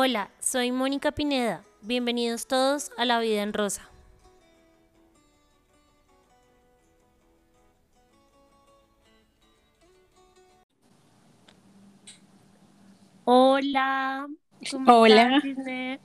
[0.00, 1.64] Hola, soy Mónica Pineda.
[1.82, 3.90] Bienvenidos todos a La Vida en Rosa.
[13.24, 14.28] Hola.
[14.70, 15.42] ¿cómo Hola.
[15.44, 16.00] estás?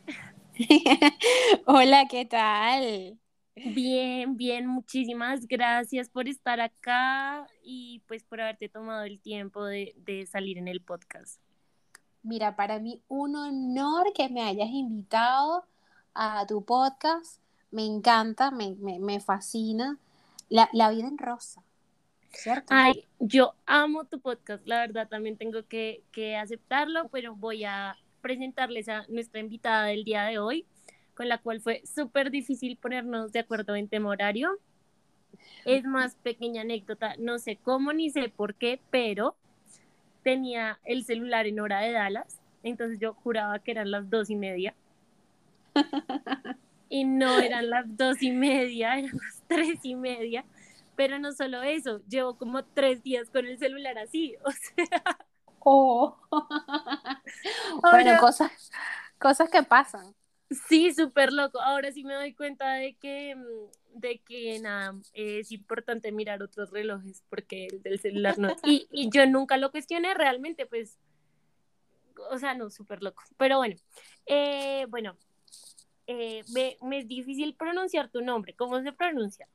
[1.67, 3.19] Hola, ¿qué tal?
[3.53, 9.93] Bien, bien, muchísimas gracias por estar acá y pues por haberte tomado el tiempo de,
[9.97, 11.39] de salir en el podcast.
[12.23, 15.65] Mira, para mí un honor que me hayas invitado
[16.13, 17.41] a tu podcast.
[17.71, 19.99] Me encanta, me, me- me fascina.
[20.49, 21.63] La, la vida en rosa,
[22.31, 22.75] ¿cierto?
[22.75, 27.97] Ay, yo amo tu podcast, la verdad también tengo que, que aceptarlo, pero voy a
[28.21, 30.65] presentarles a nuestra invitada del día de hoy,
[31.15, 34.59] con la cual fue súper difícil ponernos de acuerdo en tema horario.
[35.65, 39.35] Es más pequeña anécdota, no sé cómo ni sé por qué, pero
[40.23, 44.35] tenía el celular en hora de Dallas, entonces yo juraba que eran las dos y
[44.35, 44.75] media.
[46.89, 50.45] Y no eran las dos y media, eran las tres y media.
[50.95, 54.35] Pero no solo eso, llevo como tres días con el celular así.
[54.45, 55.17] O sea,
[55.65, 56.17] Oh.
[57.81, 58.51] Bueno, cosas,
[59.17, 60.13] cosas que pasan.
[60.67, 61.61] Sí, súper loco.
[61.61, 66.71] Ahora sí me doy cuenta de que, mm, de que nada, es importante mirar otros
[66.71, 68.47] relojes porque el del celular no.
[68.63, 70.97] Y, y yo nunca lo cuestioné realmente, pues,
[72.31, 73.23] o sea, no, súper loco.
[73.37, 73.75] Pero bueno,
[74.25, 75.17] eh, bueno,
[76.07, 78.55] eh, me, me es difícil pronunciar tu nombre.
[78.55, 79.47] ¿Cómo se pronuncia?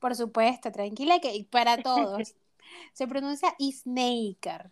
[0.00, 2.34] Por supuesto, tranquila que para todos.
[2.92, 4.70] Se pronuncia Snaker.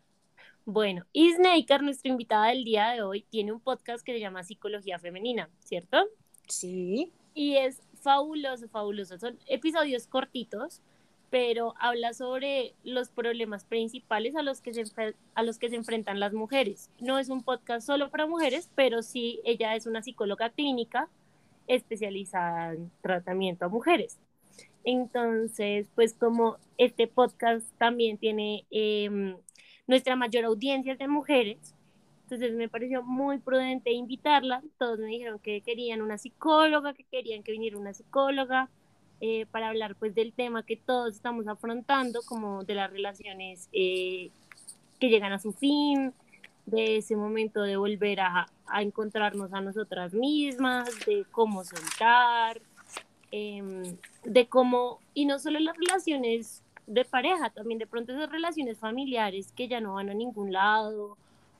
[0.64, 4.98] Bueno, Isnaker, nuestra invitada del día de hoy, tiene un podcast que se llama Psicología
[4.98, 5.98] Femenina, ¿cierto?
[6.46, 7.12] Sí.
[7.34, 9.18] Y es fabuloso, fabuloso.
[9.18, 10.80] Son episodios cortitos,
[11.30, 14.84] pero habla sobre los problemas principales a los que se,
[15.34, 16.90] a los que se enfrentan las mujeres.
[17.00, 21.08] No es un podcast solo para mujeres, pero sí ella es una psicóloga clínica
[21.66, 24.18] especializada en tratamiento a mujeres.
[24.84, 29.36] Entonces, pues como este podcast también tiene em,
[29.86, 31.74] nuestra mayor audiencia es de mujeres,
[32.32, 34.62] entonces me pareció muy prudente invitarla.
[34.78, 38.70] Todos me dijeron que querían una psicóloga, que querían que viniera una psicóloga
[39.20, 44.30] eh, para hablar pues del tema que todos estamos afrontando, como de las relaciones eh,
[44.98, 46.14] que llegan a su fin,
[46.64, 52.62] de ese momento de volver a, a encontrarnos a nosotras mismas, de cómo soltar,
[53.30, 58.78] em, de cómo, y no solo las relaciones de pareja, también de pronto esas relaciones
[58.78, 61.16] familiares que ya no van a ningún lado,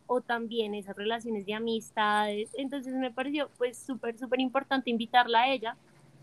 [0.06, 2.50] o también esas relaciones de amistades.
[2.54, 5.76] Entonces me pareció pues súper, súper importante invitarla a ella,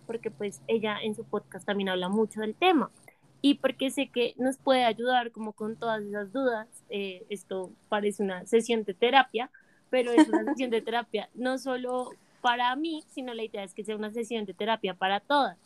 [0.05, 2.91] porque pues ella en su podcast también habla mucho del tema.
[3.41, 6.67] Y porque sé que nos puede ayudar como con todas esas dudas.
[6.89, 9.49] Eh, esto parece una sesión de terapia,
[9.89, 12.11] pero es una sesión de terapia no solo
[12.41, 15.57] para mí, sino la idea es que sea una sesión de terapia para todas.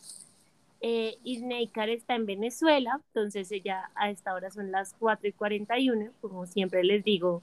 [0.86, 6.12] Eh, Isneikar está en Venezuela, entonces ella a esta hora son las 4 y 41,
[6.20, 7.42] como siempre les digo,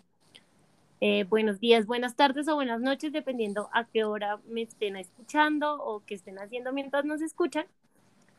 [1.01, 5.83] eh, buenos días, buenas tardes o buenas noches, dependiendo a qué hora me estén escuchando
[5.83, 7.65] o qué estén haciendo mientras nos escuchan.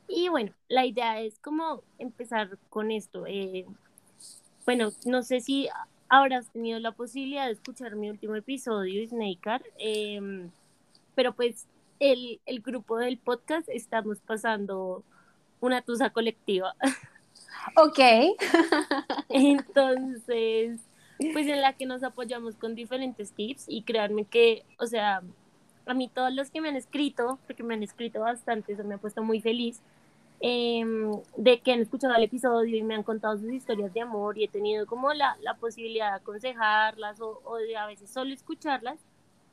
[0.08, 3.26] Y bueno, la idea es como empezar con esto.
[3.28, 3.66] eh,
[4.68, 5.68] bueno, no sé si
[6.10, 10.48] habrás tenido la posibilidad de escuchar mi último episodio, Snakear, eh,
[11.16, 11.68] pero pues
[12.02, 15.04] el, el grupo del podcast estamos pasando
[15.62, 16.76] una tusa colectiva.
[17.76, 18.00] Ok.
[19.30, 20.80] Entonces,
[21.32, 25.22] pues en la que nos apoyamos con diferentes tips y créanme que, o sea,
[25.86, 28.96] a mí todos los que me han escrito, porque me han escrito bastante, eso me
[28.96, 29.80] ha puesto muy feliz,
[30.40, 34.40] em, de que han escuchado el episodio y me han contado sus historias de amor
[34.40, 38.34] y he tenido como la, la posibilidad de aconsejarlas o, o de a veces solo
[38.34, 38.98] escucharlas.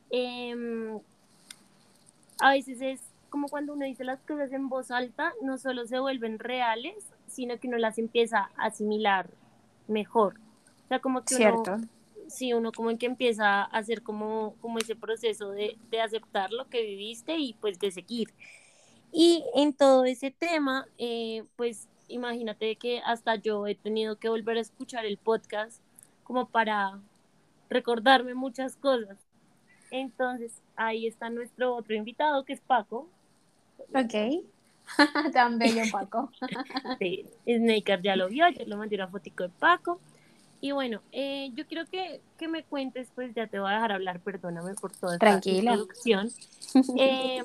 [0.09, 0.99] Em,
[2.41, 3.01] a veces es
[3.31, 7.59] como cuando uno dice las cosas en voz alta, no solo se vuelven reales, sino
[7.59, 9.31] que uno las empieza a asimilar
[9.87, 10.41] mejor.
[10.85, 11.63] O sea, como que uno,
[12.29, 16.69] sí, uno como que empieza a hacer como, como ese proceso de, de aceptar lo
[16.69, 18.33] que viviste y pues de seguir.
[19.13, 24.57] Y en todo ese tema, eh, pues imagínate que hasta yo he tenido que volver
[24.57, 25.83] a escuchar el podcast
[26.25, 27.01] como para
[27.69, 29.19] recordarme muchas cosas.
[29.91, 33.09] Entonces, ahí está nuestro otro invitado, que es Paco.
[33.95, 34.45] Ok.
[35.33, 36.31] Tan bello, Paco.
[36.99, 40.01] Sí, Snaker ya lo vio, ayer lo mandé una fotico de Paco.
[40.61, 43.93] Y bueno, eh, yo quiero que, que me cuentes, pues ya te voy a dejar
[43.93, 45.73] hablar, perdóname por toda esta Tranquila.
[45.73, 46.31] introducción.
[46.99, 47.43] Eh,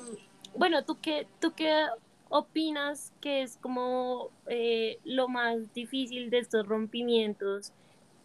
[0.56, 1.86] bueno, ¿tú qué, ¿tú qué
[2.28, 7.72] opinas que es como eh, lo más difícil de estos rompimientos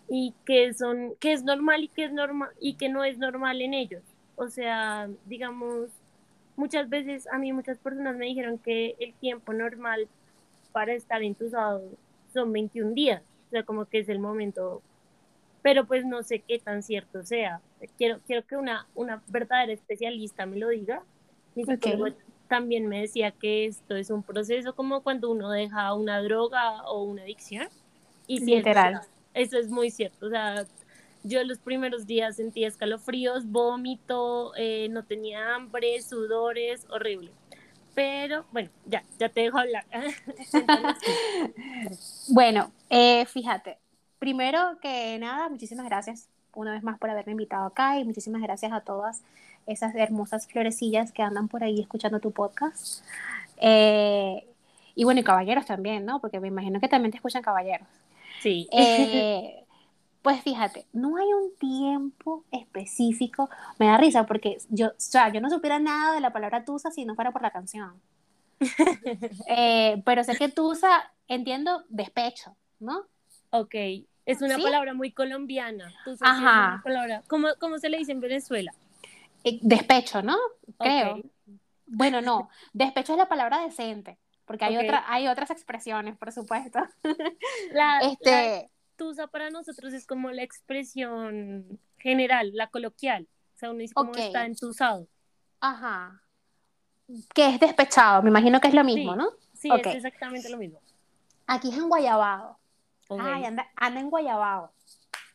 [0.10, 3.62] y que son que es normal y que es normal y que no es normal
[3.62, 4.02] en ellos?
[4.40, 5.90] O sea, digamos,
[6.56, 10.08] muchas veces a mí muchas personas me dijeron que el tiempo normal
[10.72, 11.84] para estar entusado
[12.34, 14.82] son 21 días, o sea, como que es el momento,
[15.62, 17.60] pero pues no sé qué tan cierto sea.
[17.98, 21.04] Quiero, quiero que una, una verdadera especialista me lo diga.
[21.54, 22.16] Mi psicólogo
[22.48, 27.04] también me decía que esto es un proceso como cuando uno deja una droga o
[27.04, 27.68] una adicción.
[28.26, 29.02] Y Literal.
[29.34, 30.66] eso es muy cierto, o sea,
[31.24, 37.32] yo los primeros días sentía escalofríos, vómito, eh, no tenía hambre, sudores, horrible.
[37.94, 39.86] Pero bueno, ya, ya te dejo hablar.
[42.30, 43.78] bueno, eh, fíjate,
[44.20, 48.72] primero que nada, muchísimas gracias una vez más por haberme invitado acá y muchísimas gracias
[48.72, 49.22] a todas
[49.68, 53.04] esas hermosas florecillas que andan por ahí escuchando tu podcast.
[53.58, 54.46] Eh,
[54.96, 56.20] y bueno, y caballeros también, ¿no?
[56.20, 57.88] Porque me imagino que también te escuchan caballeros.
[58.42, 58.68] Sí.
[60.22, 63.50] Pues fíjate, no hay un tiempo específico.
[63.78, 66.92] Me da risa porque yo, o sea, yo no supiera nada de la palabra tusa
[66.92, 68.02] si no fuera por la canción.
[69.48, 73.06] Eh, pero sé que tusa, entiendo, despecho, ¿no?
[73.52, 73.74] Ok,
[74.26, 75.92] es una palabra muy colombiana.
[76.04, 76.82] Tusa Ajá.
[76.84, 77.24] palabra.
[77.28, 78.74] ¿Cómo, ¿Cómo, se le dice en Venezuela?
[79.44, 80.38] Eh, despecho, ¿no?
[80.78, 81.22] Creo.
[81.88, 86.80] Bueno, no, despecho es la palabra decente, porque hay, otra, hay otras expresiones, por supuesto.
[87.72, 88.70] La, este,
[89.00, 93.28] tusa para nosotros es como la expresión general, la coloquial.
[93.56, 95.08] O sea, uno dice como está entusado.
[95.60, 96.22] Ajá.
[97.34, 99.30] Que es despechado, me imagino que es lo mismo, ¿no?
[99.54, 100.80] Sí, es exactamente lo mismo.
[101.48, 102.60] Aquí es en Guayabado.
[103.10, 104.72] Ay, anda, anda en Guayabado.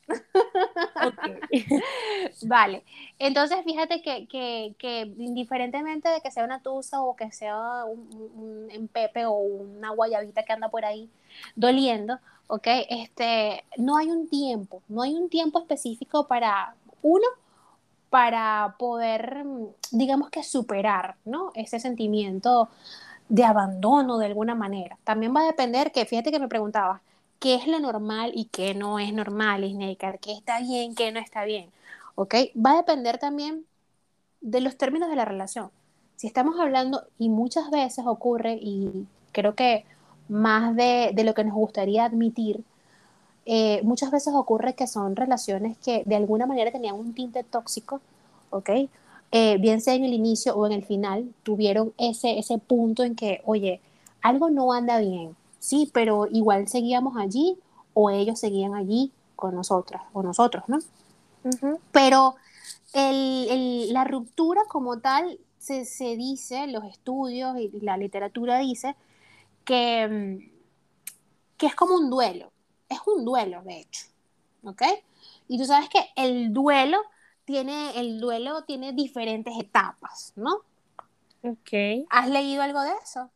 [2.46, 2.84] vale,
[3.18, 8.68] entonces fíjate que, que, que, indiferentemente de que sea una tusa o que sea un,
[8.70, 11.10] un, pepe o una guayabita que anda por ahí
[11.56, 12.66] doliendo, ¿ok?
[12.88, 17.26] Este, no hay un tiempo, no hay un tiempo específico para uno,
[18.10, 19.44] para poder,
[19.90, 21.50] digamos que superar, ¿no?
[21.54, 22.68] Ese sentimiento
[23.28, 24.98] de abandono de alguna manera.
[25.04, 27.00] También va a depender que, fíjate que me preguntabas,
[27.40, 30.18] ¿qué es lo normal y qué no es normal, Isneikar?
[30.18, 31.70] ¿Qué está bien, qué no está bien?
[32.14, 32.34] ¿Ok?
[32.54, 33.66] Va a depender también
[34.40, 35.70] de los términos de la relación.
[36.16, 39.84] Si estamos hablando, y muchas veces ocurre, y creo que
[40.28, 42.64] más de, lo que nos gustaría admitir,
[43.46, 48.00] eh, muchas veces ocurre que son relaciones que de alguna manera tenían un tinte tóxico,
[48.50, 48.70] ¿ok?
[49.32, 53.16] Eh, bien sea en el inicio o en el final, tuvieron ese, ese punto en
[53.16, 53.80] que, oye,
[54.22, 57.58] algo no anda bien, sí, pero igual seguíamos allí
[57.92, 60.78] o ellos seguían allí con nosotras o nosotros, ¿no?
[61.92, 62.36] Pero
[62.94, 68.94] la ruptura como tal se, se, dice, los estudios y la literatura dice
[69.64, 70.54] que, mm,
[71.56, 72.52] que es como un duelo.
[72.88, 74.06] Es un duelo, de hecho.
[74.64, 74.82] ¿Ok?
[75.48, 76.98] Y tú sabes que el duelo
[77.44, 80.62] tiene, el duelo tiene diferentes etapas, ¿no?
[81.42, 82.06] Ok.
[82.08, 83.30] ¿Has leído algo de eso?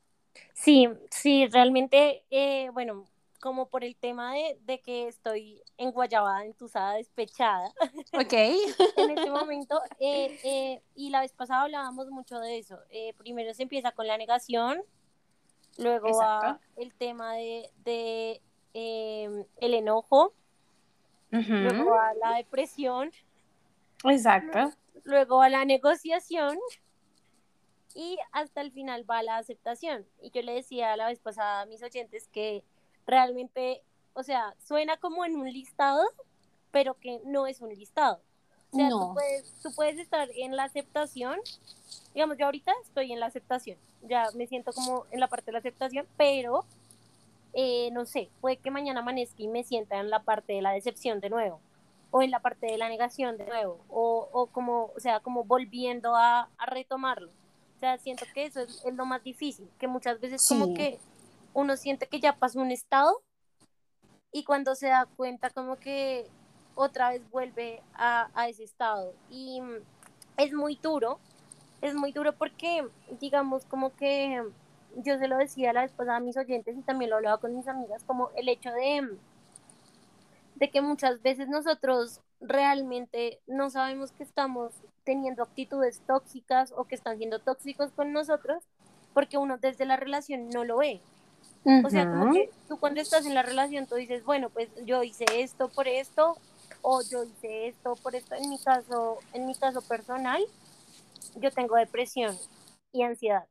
[0.55, 3.05] Sí, sí, realmente, eh, bueno,
[3.41, 7.73] como por el tema de, de, que estoy enguayabada, entusada, despechada.
[8.15, 8.33] Ok.
[8.97, 9.81] en este momento.
[10.01, 12.79] Eh, eh, y la vez pasada hablábamos mucho de eso.
[13.19, 14.83] primero se empieza con la negación,
[15.79, 18.43] Luego va el tema de, de
[18.75, 20.35] em, el enojo.
[21.31, 23.11] Luego va la depresión.
[24.05, 24.73] Exacto.
[25.05, 26.59] Luego va la negociación.
[27.95, 30.07] Y hasta el final va la aceptación.
[30.21, 32.65] Y yo le decía la vez pasada a mis oyentes que
[33.07, 33.83] realmente,
[34.15, 36.03] o sea, suena como en un listado,
[36.71, 38.21] pero que no es un listado.
[38.71, 41.39] O sea, tú, puedes, tú puedes estar en la aceptación.
[42.15, 45.53] Digamos, yo ahorita estoy en la aceptación ya me siento como en la parte de
[45.53, 46.65] la aceptación, pero
[47.55, 50.73] eh, no sé, puede que mañana amanezca y me sienta en la parte de la
[50.73, 51.61] decepción de nuevo,
[52.11, 55.45] o en la parte de la negación de nuevo, o, o como, o sea, como
[55.45, 57.31] volviendo a, a, retomarlo.
[57.77, 60.99] O sea, siento que eso es, lo más difícil, que muchas veces como que
[61.55, 63.23] uno siente que ya pasó un estado
[64.33, 66.29] y cuando se da cuenta como que
[66.79, 69.13] otra vez vuelve a, a ese estado.
[69.31, 69.61] Y
[70.37, 71.19] es muy duro
[71.81, 72.87] es muy duro porque,
[73.21, 74.43] digamos, como que
[74.97, 77.55] yo se lo decía la vez pasada a mis oyentes y también lo hablaba con
[77.55, 79.17] mis amigas, como el hecho de,
[80.57, 84.73] de que muchas veces nosotros realmente no sabemos que estamos
[85.05, 88.63] teniendo actitudes tóxicas o que están siendo tóxicos con nosotros
[89.15, 91.01] porque uno desde la relación no lo ve.
[91.85, 95.03] O sea, como que tú cuando estás en la relación tú dices, bueno, pues yo
[95.03, 96.39] hice esto por esto
[96.83, 100.45] o yo hice esto por esto en mi caso, en mi caso personal
[101.37, 102.37] yo tengo depresión
[102.93, 103.47] y ansiedad.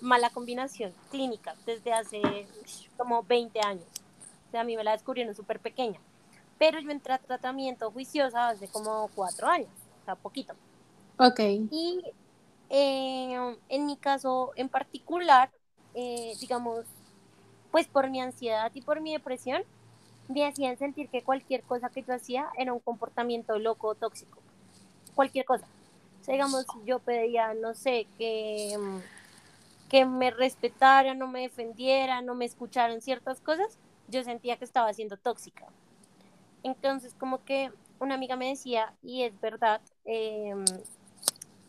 [0.00, 2.46] mala combinación clínica desde hace
[2.96, 3.84] como 20 años.
[4.48, 6.00] O sea, a mí me la descubrieron súper pequeña.
[6.58, 9.70] Pero yo entré a tratamiento juiciosa hace como 4 años,
[10.02, 10.54] o sea, poquito.
[11.18, 11.40] Ok.
[11.70, 12.02] Y
[12.70, 15.50] eh, en mi caso en particular,
[15.94, 16.86] eh, digamos,
[17.70, 19.62] pues por mi ansiedad y por mi depresión,
[20.32, 24.38] me hacían sentir que cualquier cosa que yo hacía era un comportamiento loco o tóxico.
[25.14, 25.66] Cualquier cosa.
[26.20, 28.78] O sea, digamos, yo pedía, no sé, que,
[29.88, 34.92] que me respetaran, no me defendieran, no me escucharan ciertas cosas, yo sentía que estaba
[34.92, 35.66] siendo tóxica.
[36.62, 40.64] Entonces, como que una amiga me decía, y es verdad, em,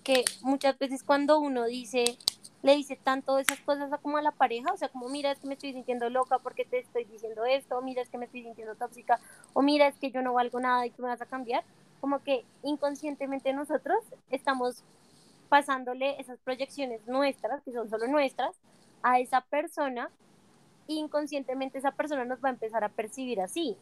[0.03, 2.17] que muchas veces cuando uno dice,
[2.63, 5.47] le dice tanto esas cosas como a la pareja, o sea, como mira, es que
[5.47, 8.75] me estoy sintiendo loca porque te estoy diciendo esto, mira, es que me estoy sintiendo
[8.75, 9.19] tóxica,
[9.53, 11.63] o mira, es que yo no valgo nada y tú me vas a cambiar,
[11.99, 14.81] como que inconscientemente nosotros estamos
[15.49, 18.55] pasándole esas proyecciones nuestras, que son solo nuestras,
[19.03, 20.09] a esa persona,
[20.87, 23.77] inconscientemente esa persona nos va a empezar a percibir así,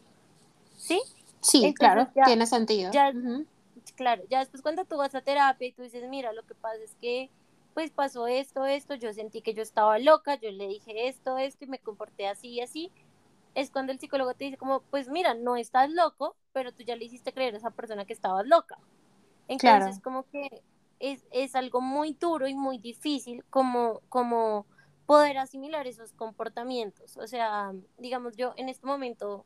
[0.75, 0.99] ¿sí?
[1.39, 2.91] Sí, claro, tiene sentido.
[2.91, 3.13] Ya,
[3.95, 6.83] Claro, ya después cuando tú vas a terapia y tú dices, mira, lo que pasa
[6.83, 7.29] es que
[7.73, 11.65] pues pasó esto, esto, yo sentí que yo estaba loca, yo le dije esto, esto
[11.65, 12.91] y me comporté así y así,
[13.55, 16.95] es cuando el psicólogo te dice como, pues mira, no estás loco, pero tú ya
[16.95, 18.77] le hiciste creer a esa persona que estabas loca.
[19.47, 20.63] Entonces, como que
[20.99, 24.65] es, es, algo muy duro y muy difícil como, como
[25.05, 27.17] poder asimilar esos comportamientos.
[27.17, 29.45] O sea, digamos, yo en este momento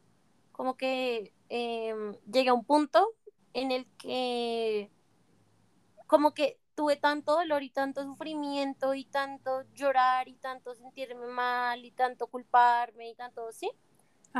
[0.51, 1.95] como que eh,
[2.31, 3.13] llegué a un punto
[3.53, 4.91] en el que
[6.07, 11.83] como que tuve tanto dolor y tanto sufrimiento y tanto llorar y tanto sentirme mal
[11.85, 13.71] y tanto culparme y tanto, ¿sí?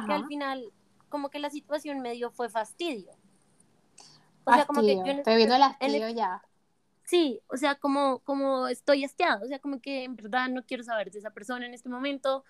[0.06, 0.72] Que al final
[1.10, 3.12] como que la situación me dio fue fastidio.
[4.44, 6.44] O sea, como que yo en te vino el hastío ya.
[7.06, 10.84] Sí, o sea, como, como estoy hastiado, o sea, como que en verdad no quiero
[10.84, 12.44] saber de esa persona en este momento,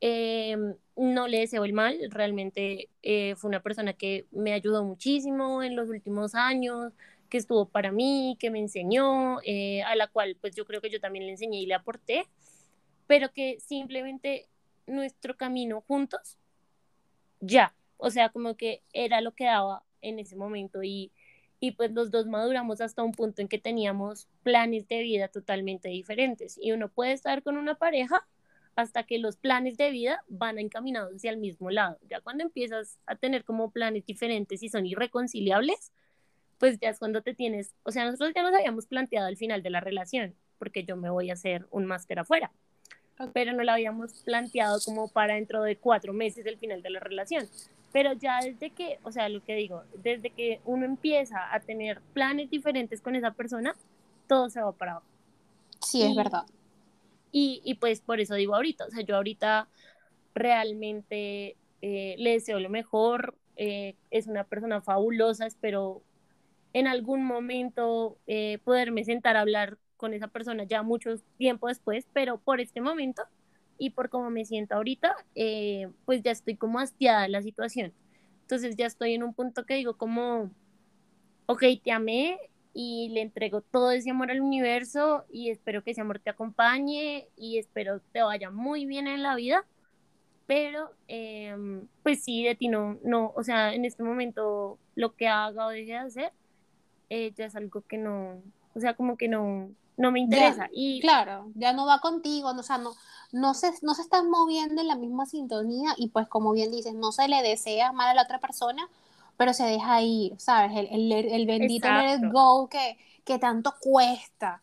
[0.00, 0.56] eh,
[0.96, 5.76] no le deseo el mal, realmente eh, fue una persona que me ayudó muchísimo en
[5.76, 6.92] los últimos años,
[7.32, 10.90] que estuvo para mí, que me enseñó, eh, a la cual pues yo creo que
[10.90, 12.26] yo también le enseñé y le aporté,
[13.06, 14.50] pero que simplemente
[14.86, 16.36] nuestro camino juntos,
[17.40, 21.10] ya, o sea, como que era lo que daba en ese momento y,
[21.58, 25.88] y pues los dos maduramos hasta un punto en que teníamos planes de vida totalmente
[25.88, 28.28] diferentes y uno puede estar con una pareja
[28.76, 31.96] hasta que los planes de vida van encaminados hacia el mismo lado.
[32.10, 35.92] Ya cuando empiezas a tener como planes diferentes y son irreconciliables,
[36.62, 39.64] pues ya es cuando te tienes, o sea, nosotros ya nos habíamos planteado al final
[39.64, 42.52] de la relación, porque yo me voy a hacer un máster afuera,
[43.32, 47.00] pero no lo habíamos planteado como para dentro de cuatro meses del final de la
[47.00, 47.48] relación.
[47.92, 52.00] Pero ya desde que, o sea, lo que digo, desde que uno empieza a tener
[52.12, 53.74] planes diferentes con esa persona,
[54.28, 55.06] todo se va para abajo.
[55.80, 56.44] Sí, es verdad.
[57.32, 59.66] Y, y, pues por eso digo ahorita, o sea, yo ahorita
[60.32, 66.02] realmente eh, le deseo lo mejor, eh, es una persona fabulosa, espero
[66.72, 72.06] en algún momento eh, poderme sentar a hablar con esa persona ya mucho tiempo después,
[72.12, 73.22] pero por este momento
[73.78, 75.14] y por cómo me siento ahorita,
[76.04, 77.92] pues ya estoy como hastiada de la situación.
[78.42, 80.50] Entonces ya estoy en un punto que digo como,
[81.46, 82.38] ok, te amé,
[82.74, 87.28] y le entrego todo ese amor al universo y espero que ese amor te acompañe
[87.36, 89.64] y espero te vaya muy bien en la vida.
[90.46, 95.28] Pero, em, pues sí, de ti no, no, o sea, en este momento lo que
[95.28, 96.32] haga o deje de hacer
[97.14, 98.42] eh, ya es algo que no,
[98.74, 100.70] o sea, como que no, no me interesa.
[100.72, 102.94] y claro, ya no va contigo, o sea, no,
[103.32, 106.94] no, se, no se están moviendo en la misma sintonía y pues como bien dices,
[106.94, 108.88] no se le desea mal a la otra persona,
[109.36, 110.72] pero se deja ir, ¿sabes?
[110.74, 114.62] El, el, el bendito let it go que, que tanto cuesta.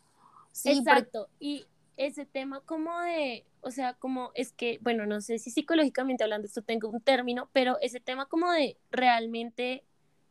[0.51, 1.27] Sí, Exacto.
[1.39, 6.24] Y ese tema como de, o sea, como es que, bueno, no sé si psicológicamente
[6.24, 9.84] hablando esto tengo un término, pero ese tema como de realmente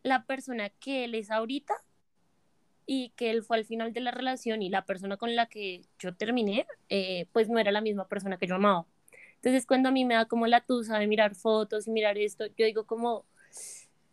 [0.02, 1.74] la persona que él es ahorita
[2.90, 5.82] y que él fue al final de la relación y la persona con la que
[5.98, 8.86] yo terminé, eh, pues no era la misma persona que yo amaba.
[9.34, 12.46] Entonces cuando a mí me da como la tusa de mirar fotos y mirar esto,
[12.46, 13.26] yo digo como,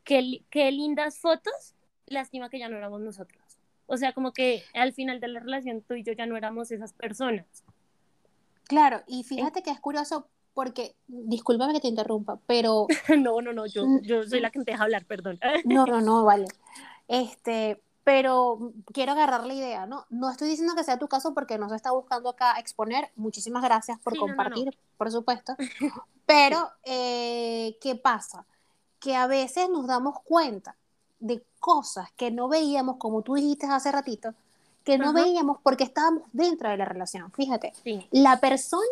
[0.04, 1.74] qué, lindas fotos,
[2.06, 3.42] lástima que ya no éramos nosotros.
[3.88, 6.70] O sea, como que al final de la relación tú y yo ya no éramos
[6.70, 7.46] esas personas.
[8.66, 12.88] Claro, y fíjate que es curioso porque, discúlpame que te interrumpa, pero...
[13.18, 15.40] no, no, no, yo, yo soy la que te deja hablar, perdón.
[15.64, 16.48] no, no, no, vale.
[17.08, 20.06] Este, pero quiero agarrar la idea, ¿no?
[20.10, 23.12] No estoy diciendo que sea tu caso porque no se está buscando acá exponer.
[23.18, 25.58] Muchísimas gracias por compartir, por supuesto.
[26.26, 28.46] Pero, eh, ¿qué pasa?
[29.06, 30.76] que a veces nos damos cuenta
[31.20, 34.34] de cosas que no veíamos, como tú dijiste hace ratito,
[34.84, 37.32] que no veíamos porque estábamos dentro de la relación.
[37.32, 37.72] Fíjate,
[38.10, 38.84] la persona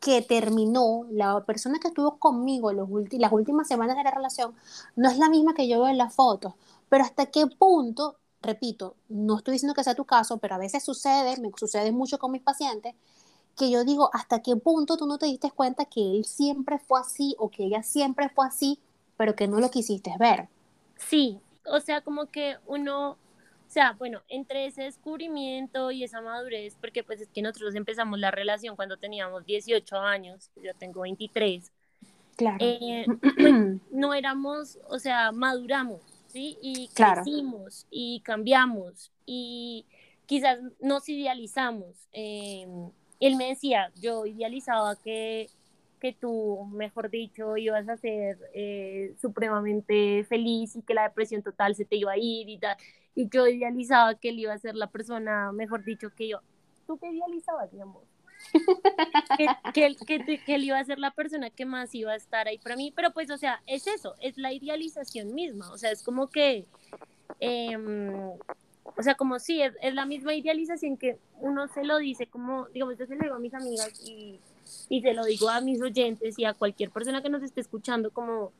[0.00, 4.54] que terminó, la persona que estuvo conmigo los las últimas semanas de la relación,
[4.96, 6.54] no es la misma que yo veo en las fotos,
[6.88, 10.84] pero hasta qué punto repito, no estoy diciendo que sea tu caso, pero a veces
[10.84, 12.94] sucede, me sucede mucho con mis pacientes,
[13.56, 17.00] que yo digo, ¿hasta qué punto tú no te diste cuenta que él siempre fue
[17.00, 18.78] así o que ella siempre fue así,
[19.16, 20.48] pero que no lo quisiste ver?
[20.96, 23.16] Sí, o sea, como que uno,
[23.68, 28.18] o sea, bueno, entre ese descubrimiento y esa madurez, porque pues es que nosotros empezamos
[28.18, 31.70] la relación cuando teníamos 18 años, yo tengo 23.
[32.36, 32.56] Claro.
[32.60, 36.56] Eh, pues, no éramos, o sea, maduramos, ¿sí?
[36.62, 37.22] Y Claro.
[37.22, 39.84] crecimos y cambiamos y
[40.24, 42.08] quizás nos idealizamos.
[42.12, 42.66] Eh,
[43.20, 45.50] él me decía, yo idealizaba que,
[45.98, 51.74] que tú, mejor dicho, ibas a ser eh, supremamente feliz y que la depresión total
[51.74, 52.76] se te iba a ir y tal.
[53.14, 56.40] Y yo idealizaba que él iba a ser la persona, mejor dicho, que yo.
[56.86, 58.04] ¿Tú qué idealizabas, mi amor?
[59.36, 62.48] que, que, que, que él iba a ser la persona que más iba a estar
[62.48, 65.90] ahí para mí, pero pues, o sea, es eso, es la idealización misma, o sea,
[65.90, 66.66] es como que,
[67.40, 68.30] em,
[68.96, 72.66] o sea, como sí, es, es la misma idealización que uno se lo dice, como,
[72.68, 74.40] digamos, yo se lo digo a mis amigas y,
[74.88, 78.10] y se lo digo a mis oyentes y a cualquier persona que nos esté escuchando,
[78.10, 78.52] como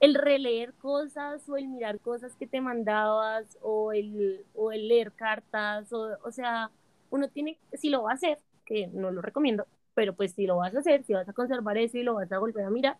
[0.00, 5.12] el releer cosas o el mirar cosas que te mandabas o el, o el leer
[5.12, 6.70] cartas, o, o sea,
[7.10, 10.56] uno tiene, si lo va a hacer, que no lo recomiendo, pero pues si lo
[10.56, 12.98] vas a hacer, si vas a conservar eso y lo vas a volver a mirar,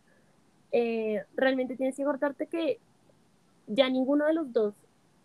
[0.72, 2.78] eh, realmente tienes que acordarte que
[3.66, 4.74] ya ninguno de los dos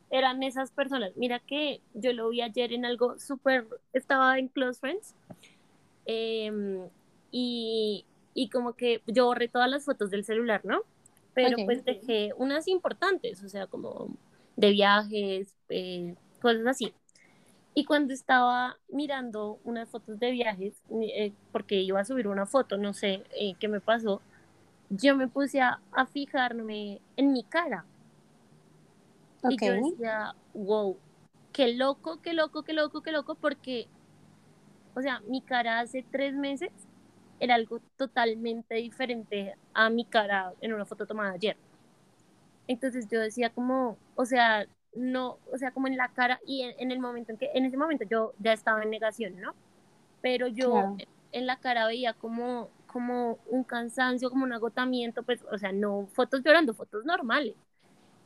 [0.10, 1.16] eran esas personas.
[1.16, 5.16] Mira que yo lo vi ayer en algo súper, estaba en Close Friends
[6.06, 6.90] em,
[7.32, 10.82] y, y como que yo borré todas las fotos del celular, ¿no?
[11.34, 11.60] Pero Ok.
[11.64, 14.18] pues dejé unas importantes, o sea, como
[14.58, 16.94] de viajes, eh, cosas así.
[17.74, 22.78] Y cuando estaba mirando unas fotos de viajes, eh, porque iba a subir una foto,
[22.78, 24.22] no sé eh, qué me pasó,
[24.90, 27.88] yo me puse a, a fijarme en mi cara.
[29.48, 31.02] Y yo decía, wow,
[31.52, 33.90] qué loco, qué loco, qué loco, qué loco, porque,
[34.96, 36.70] o sea, mi cara hace tres meses
[37.42, 41.58] era algo totalmente diferente a mi cara en una foto tomada ayer.
[42.68, 46.76] Entonces yo decía como, o sea, no, o sea, como en la cara y en,
[46.80, 49.56] en el momento en que, en ese momento yo ya estaba en negación, ¿no?
[50.22, 50.98] Pero yo Claro.
[51.32, 56.08] en la cara veía como, como un cansancio, como un agotamiento, pues, o sea, no
[56.14, 57.56] fotos llorando, fotos normales,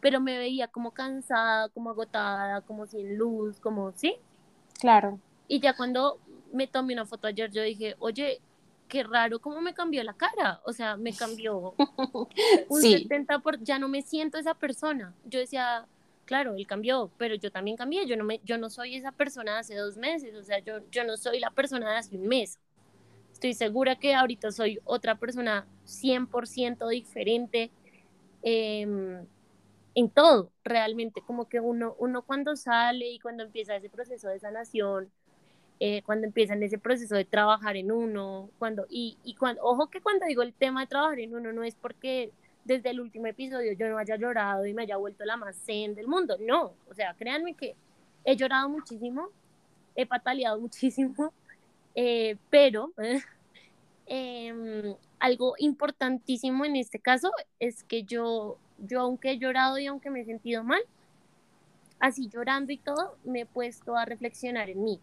[0.02, 4.18] pero me veía como cansada, como agotada, como sin luz, como, ¿sí?
[4.80, 5.20] Claro.
[5.48, 6.20] Y ya cuando
[6.54, 8.42] me tomé una foto ayer, yo dije, oye,
[8.96, 10.62] qué raro cómo me cambió la cara.
[10.64, 11.76] O sea, me cambió
[12.70, 12.94] un Sí.
[13.00, 15.14] 70 por, ya no me siento esa persona.
[15.26, 15.86] Yo decía,
[16.24, 18.06] claro, él cambió, pero yo también cambié.
[18.06, 20.34] Yo no me, yo no soy esa persona de hace dos meses.
[20.38, 22.58] O sea, yo, yo no soy la persona de hace un mes.
[23.34, 27.72] Estoy segura que ahorita soy otra persona 100% diferente
[28.44, 29.26] em,
[29.94, 31.22] en todo, realmente.
[31.28, 35.12] Como que uno, uno cuando sale y cuando empieza ese proceso de sanación,
[35.80, 39.88] eh, cuando empieza en ese proceso de trabajar en uno, cuando, y, y cuando, ojo
[39.88, 42.32] que cuando digo el tema de trabajar en uno no es porque
[42.64, 45.94] desde el último episodio yo no haya llorado y me haya vuelto la más zen
[45.94, 47.76] del mundo, no, o sea, créanme que
[48.24, 49.30] he llorado muchísimo,
[49.96, 51.34] he pataleado muchísimo,
[51.94, 52.92] eh, pero
[54.08, 60.10] eh, algo importantísimo en este caso es que yo, yo aunque he llorado y aunque
[60.10, 60.82] me he sentido mal,
[62.00, 65.00] así llorando y todo, me he puesto a reflexionar en mí.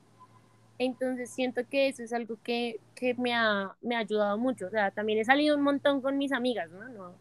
[0.85, 4.67] Entonces siento que eso es algo que, que me, ha, me ha ayudado mucho.
[4.67, 6.89] O sea, también he salido un montón con mis amigas, ¿no?
[6.89, 7.15] no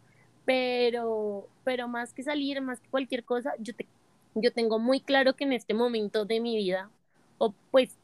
[0.46, 3.88] pero, pero más que salir, más que cualquier cosa, yo, te,
[4.36, 6.90] yo tengo muy claro que en este momento de mi vida,
[7.38, 7.98] o pues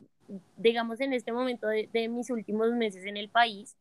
[0.57, 3.75] digamos en este momento de, mis últimos meses en el país,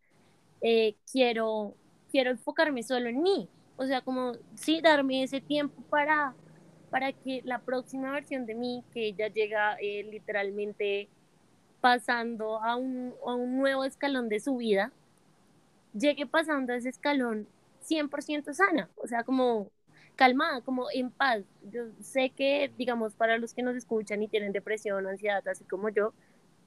[0.63, 1.75] eh, quiero,
[2.11, 3.49] quiero enfocarme solo en mí.
[3.77, 6.35] O sea, como sí, darme ese tiempo para,
[6.91, 11.09] para que la próxima versión de mí, que ya llega eh, literalmente
[11.87, 14.91] pasando a un, a un nuevo escalón de su vida,
[15.97, 17.47] llegue pasando a ese escalón
[17.89, 19.71] 100% sana, o sea, como
[20.17, 21.45] calmada, como en paz.
[21.71, 25.89] Yo sé que, digamos, para los que nos escuchan y tienen depresión, ansiedad, así como
[25.89, 26.13] yo,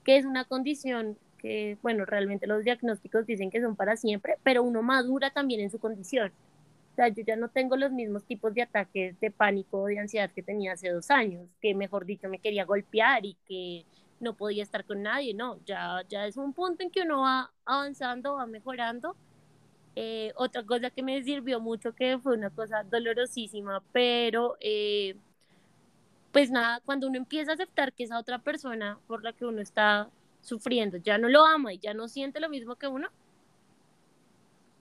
[0.06, 4.64] que es una condición que, bueno, realmente los diagnósticos dicen que son para siempre, pero
[4.64, 6.32] uno madura también en su condición.
[6.94, 10.00] O sea, yo ya no tengo los mismos tipos de ataques de pánico o de
[10.00, 13.84] ansiedad que tenía hace dos años, que mejor dicho me quería golpear y que
[14.20, 17.52] no podía estar con nadie, no, ya, ya es un punto en que uno va
[17.66, 19.16] avanzando, va mejorando.
[19.96, 25.16] Eh, otra cosa que me sirvió mucho, que fue una cosa dolorosísima, pero eh,
[26.32, 29.62] pues nada, cuando uno empieza a aceptar que esa otra persona por la que uno
[29.62, 30.10] está
[30.42, 33.10] sufriendo ya no lo ama y ya no siente lo mismo que uno,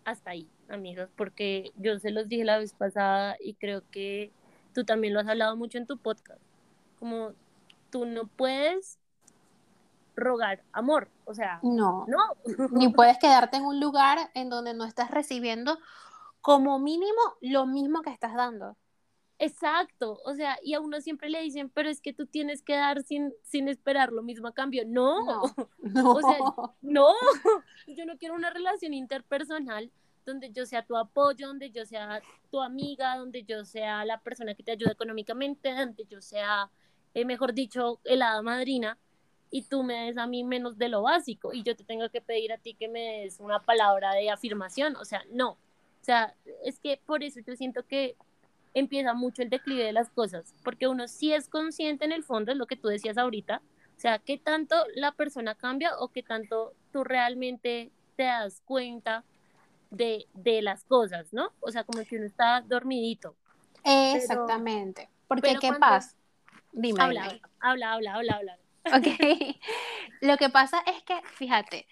[0.04, 4.30] hasta ahí, amigos, porque yo se los dije la vez pasada y creo que
[4.74, 6.40] tú también lo has hablado mucho en tu podcast.
[6.98, 7.32] como
[7.90, 8.97] tú no puedes
[10.18, 12.18] rogar amor, o sea, No, no.
[12.72, 15.78] ni puedes quedarte en un lugar en donde no estás recibiendo
[16.40, 18.76] como mínimo lo mismo que estás dando.
[19.40, 22.74] Exacto, o sea, y a uno siempre le dicen, pero es que tú tienes que
[22.74, 24.82] dar sin, sin esperar lo mismo a cambio.
[24.84, 25.42] No, No,
[25.78, 26.12] no.
[26.12, 26.38] o sea,
[26.80, 27.12] no,
[27.86, 29.92] yo no quiero una relación interpersonal
[30.24, 34.54] donde yo sea tu apoyo, donde yo sea tu amiga, donde yo sea la persona
[34.54, 36.70] que te ayuda económicamente, donde yo sea,
[37.14, 38.98] eh, mejor dicho, el hada madrina,
[39.50, 42.20] y tú me des a mí menos de lo básico, y yo te tengo que
[42.20, 45.50] pedir a ti que me des una palabra de afirmación, o sea, no.
[45.50, 46.34] O sea,
[46.64, 48.16] es que por eso yo siento que
[48.74, 52.52] empieza mucho el declive de las cosas, porque uno sí es consciente en el fondo,
[52.52, 53.62] es lo que tú decías ahorita,
[53.96, 59.24] o sea, qué tanto la persona cambia o qué tanto tú realmente te das cuenta
[59.90, 61.52] de, de las cosas, ¿no?
[61.60, 63.34] O sea, como que uno está dormidito.
[64.14, 65.08] Exactamente.
[65.26, 66.14] Porque, pero ¿qué cuando- pasa?
[66.72, 67.42] Dime, Habla, dime.
[67.60, 68.58] habla, habla, habla, habla.
[68.94, 69.06] Ok.
[70.20, 71.86] Lo que pasa es que, fíjate,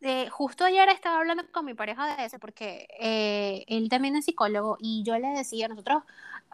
[0.00, 4.26] eh, justo ayer estaba hablando con mi pareja de eso, porque eh, él también es
[4.26, 6.02] psicólogo y yo le decía, nosotros,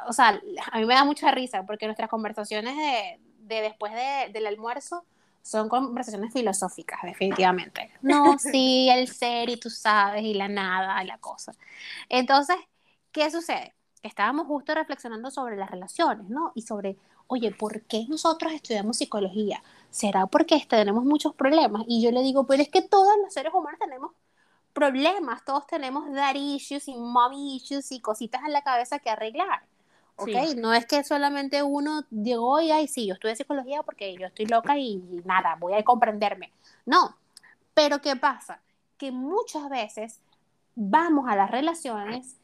[0.07, 0.41] o sea,
[0.73, 5.05] a mí me da mucha risa porque nuestras conversaciones de, de después de- del almuerzo
[5.43, 7.91] son conversaciones filosóficas, definitivamente.
[8.03, 11.53] No, sí, el ser y tú sabes, y la nada, y la cosa.
[12.09, 12.57] Entonces,
[13.13, 13.75] ¿qué sucede?
[14.03, 16.53] Que estábamos justo reflexionando sobre las relaciones, ¿no?
[16.55, 16.97] Y sobre,
[17.31, 19.63] oye, ¿por qué nosotros estudiamos psicología?
[19.89, 21.85] ¿Será porque tenemos muchos problemas?
[21.87, 24.11] Y yo le digo, pero es que todos los seres humanos tenemos
[24.73, 29.63] problemas, todos tenemos dad issues y mommy issues y cositas en la cabeza que arreglar.
[30.17, 30.29] ¿Ok?
[30.29, 30.57] Sí.
[30.57, 34.47] No es que solamente uno llegó y, ay, sí, yo estudié psicología porque yo estoy
[34.47, 36.53] loca y, y nada, voy a comprenderme.
[36.85, 37.17] No.
[37.75, 38.61] Pero ¿qué pasa?
[38.99, 40.19] Que muchas veces
[40.75, 42.37] vamos a las relaciones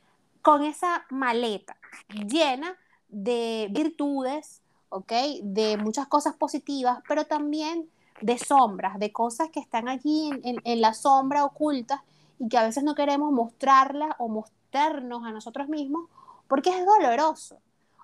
[0.42, 1.76] con esa maleta
[2.08, 5.12] llena de virtudes, ¿ok?
[5.42, 7.88] De muchas cosas positivas, pero también
[8.20, 12.00] de sombras, de cosas que están allí en, en- en la sombra ocultas
[12.38, 16.08] y que a veces no queremos mostrarlas o mostrarnos a nosotros mismos
[16.48, 17.58] porque es doloroso.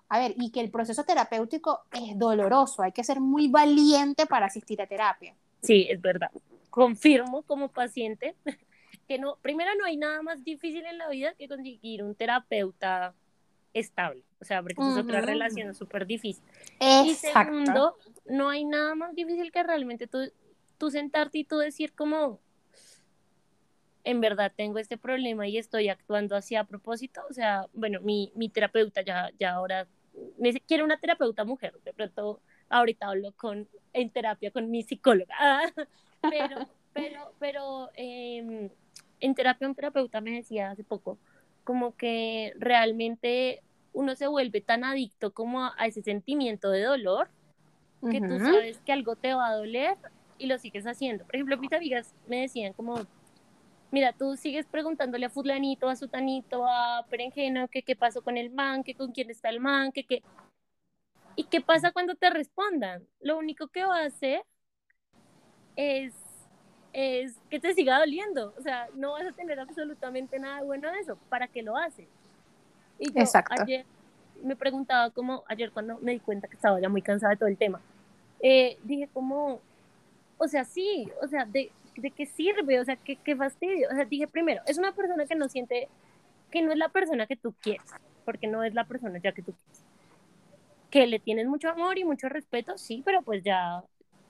[0.08, 4.46] A ver, y que el proceso terapéutico es doloroso, hay que ser muy valiente para
[4.46, 5.34] asistir a terapia.
[5.62, 6.30] Sí, es verdad.
[6.68, 8.34] Confirmo como paciente
[9.08, 13.14] que no, primero no hay nada más difícil en la vida que conseguir un terapeuta
[13.74, 14.24] estable.
[14.40, 16.44] O sea, porque es otra relación súper difícil.
[16.80, 17.52] Y Exacto.
[17.52, 20.18] segundo, no hay nada más difícil que realmente tú,
[20.78, 22.40] tú sentarte y tú decir como,
[24.04, 27.20] en verdad tengo este problema y estoy actuando así a propósito.
[27.30, 29.86] O sea, bueno, mi, mi terapeuta ya, ya ahora,
[30.38, 31.74] me quiere una terapeuta mujer.
[31.84, 35.34] De pronto, ahorita hablo con, en terapia con mi psicóloga.
[36.22, 38.70] pero, pero, pero, em,
[39.20, 41.18] en terapia un terapeuta me decía hace poco,
[41.64, 47.28] como que realmente uno se vuelve tan adicto como a, ese sentimiento de dolor
[48.10, 48.44] que tú Ujú.
[48.44, 49.96] sabes que algo te va a doler
[50.38, 51.24] y lo sigues haciendo.
[51.24, 53.06] Por ejemplo, mis amigas me decían como,
[53.92, 58.50] mira, tú sigues preguntándole a fulanito, a sutanito, a perenjeno, que qué pasó con el
[58.50, 60.22] man, que con quién está el man, que qué...
[61.36, 63.06] ¿Y qué pasa cuando te respondan?
[63.20, 64.42] Lo único que va a hacer
[65.76, 66.12] es,
[66.92, 68.54] es que te siga doliendo.
[68.58, 71.16] O sea, no vas a tener absolutamente nada bueno de eso.
[71.28, 72.08] ¿Para qué lo haces?
[72.98, 73.62] Y yo Exacto.
[73.62, 73.84] ayer
[74.42, 77.48] me preguntaba como, ayer cuando me di cuenta que estaba ya muy cansada de todo
[77.48, 77.80] el tema,
[78.40, 79.60] eh, dije como,
[80.38, 82.80] o sea, sí, o sea, ¿de, de qué sirve?
[82.80, 83.88] O sea, ¿qué, qué fastidio.
[83.90, 85.88] O sea, dije primero, es una persona que no siente,
[86.50, 87.86] que no es la persona que tú quieres,
[88.24, 89.84] porque no es la persona ya que tú quieres.
[90.90, 93.82] Que le tienes mucho amor y mucho respeto, sí, pero pues ya.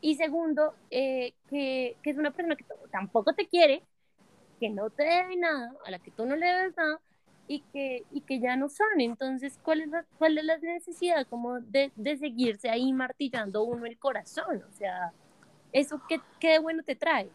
[0.03, 3.83] Y segundo, eh, que, que es una persona que tampoco te quiere,
[4.61, 7.01] que no te debe nada, a la que tú no le debes nada,
[7.49, 9.01] y que, y que ya no son.
[9.01, 14.62] Entonces, ¿cuál es la, necesidad como de, de seguirse ahí martillando uno el corazón?
[14.69, 15.12] O sea,
[15.73, 17.31] ¿eso qué, qué bueno te trae?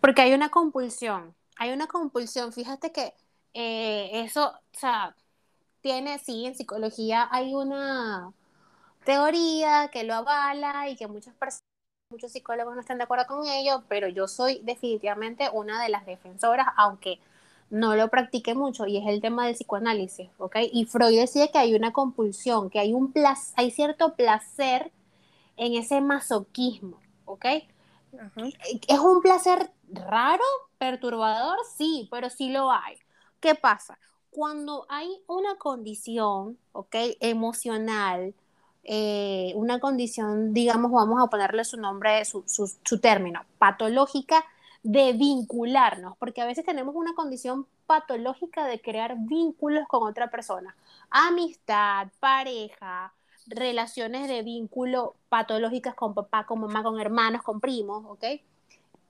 [0.00, 2.52] Porque hay una compulsión, hay una compulsión.
[2.52, 3.14] Fíjate que
[3.54, 5.16] eh, eso, o sea,
[5.80, 8.32] tiene, sí, en psicología hay una
[9.04, 11.73] teoría que lo avala y que muchas personas,
[12.10, 16.06] muchos psicólogos no están de acuerdo con ello, pero yo soy definitivamente una de las
[16.06, 17.18] defensoras, aunque
[17.70, 20.56] no lo practique mucho, y es el tema del psicoanálisis, ¿ok?
[20.72, 24.92] Y Freud decía que hay una compulsión, que hay un placer, hay cierto placer
[25.56, 27.46] en ese masoquismo, ¿ok?
[28.88, 30.44] ¿Es un placer raro,
[30.78, 31.58] perturbador?
[31.76, 32.96] Sí, pero sí lo hay.
[33.40, 33.98] ¿Qué pasa?
[34.30, 36.94] Cuando hay una condición, ¿ok?
[37.20, 38.34] Emocional,
[38.84, 44.44] eh, una condición, digamos, vamos a ponerle su nombre, su, término, patológica
[44.82, 50.76] de vincularnos, porque a veces tenemos una condición patológica de crear vínculos con otra persona,
[51.10, 53.12] amistad, pareja,
[53.46, 58.24] relaciones de vínculo patológicas con papá, con mamá, con hermanos, con primos, ¿ok?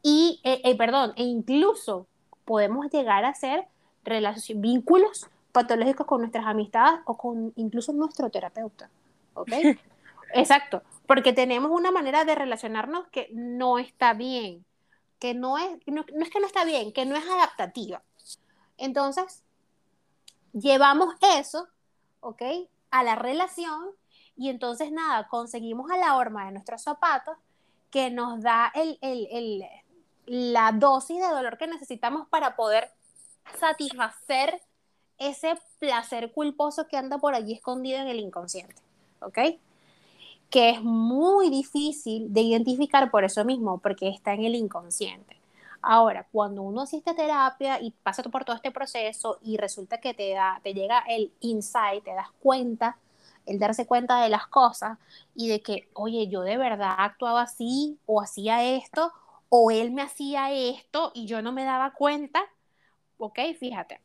[0.03, 2.07] Y, eh, eh, perdón, e incluso
[2.45, 3.67] podemos llegar a hacer
[4.57, 8.91] vínculos patológicos con nuestras amistades o con incluso nuestro terapeuta,
[9.35, 9.53] ¿ok?
[10.35, 14.65] Exacto, porque tenemos una manera de relacionarnos que no está bien,
[15.19, 18.03] que no es, no, es que no está bien, que no es adaptativa.
[18.79, 19.43] Entonces,
[20.53, 21.69] llevamos eso,
[22.21, 22.43] ¿ok?
[22.91, 23.91] A la relación
[24.37, 27.37] y entonces nada, conseguimos a la horma de nuestros zapatos
[27.91, 29.65] que nos da el, el, el,
[30.27, 32.91] la dosis de dolor que necesitamos para poder
[33.59, 34.61] satisfacer
[35.19, 38.75] ese placer culposo que anda por allí escondido en el inconsciente,
[39.27, 39.59] ¿ok?
[40.51, 45.37] Que es muy difícil de identificar por eso mismo, porque está en el inconsciente.
[45.83, 50.15] Ahora, cuando uno asiste a terapia y pasa por todo este proceso y resulta que
[50.15, 52.97] te, da, te llega el insight, te das cuenta,
[53.45, 54.99] el darse cuenta de las cosas
[55.35, 59.13] y de que, oye, yo de verdad actuaba así o hacía esto
[59.51, 62.43] o él me hacía esto y yo no me daba cuenta,
[63.19, 64.01] ok, fíjate.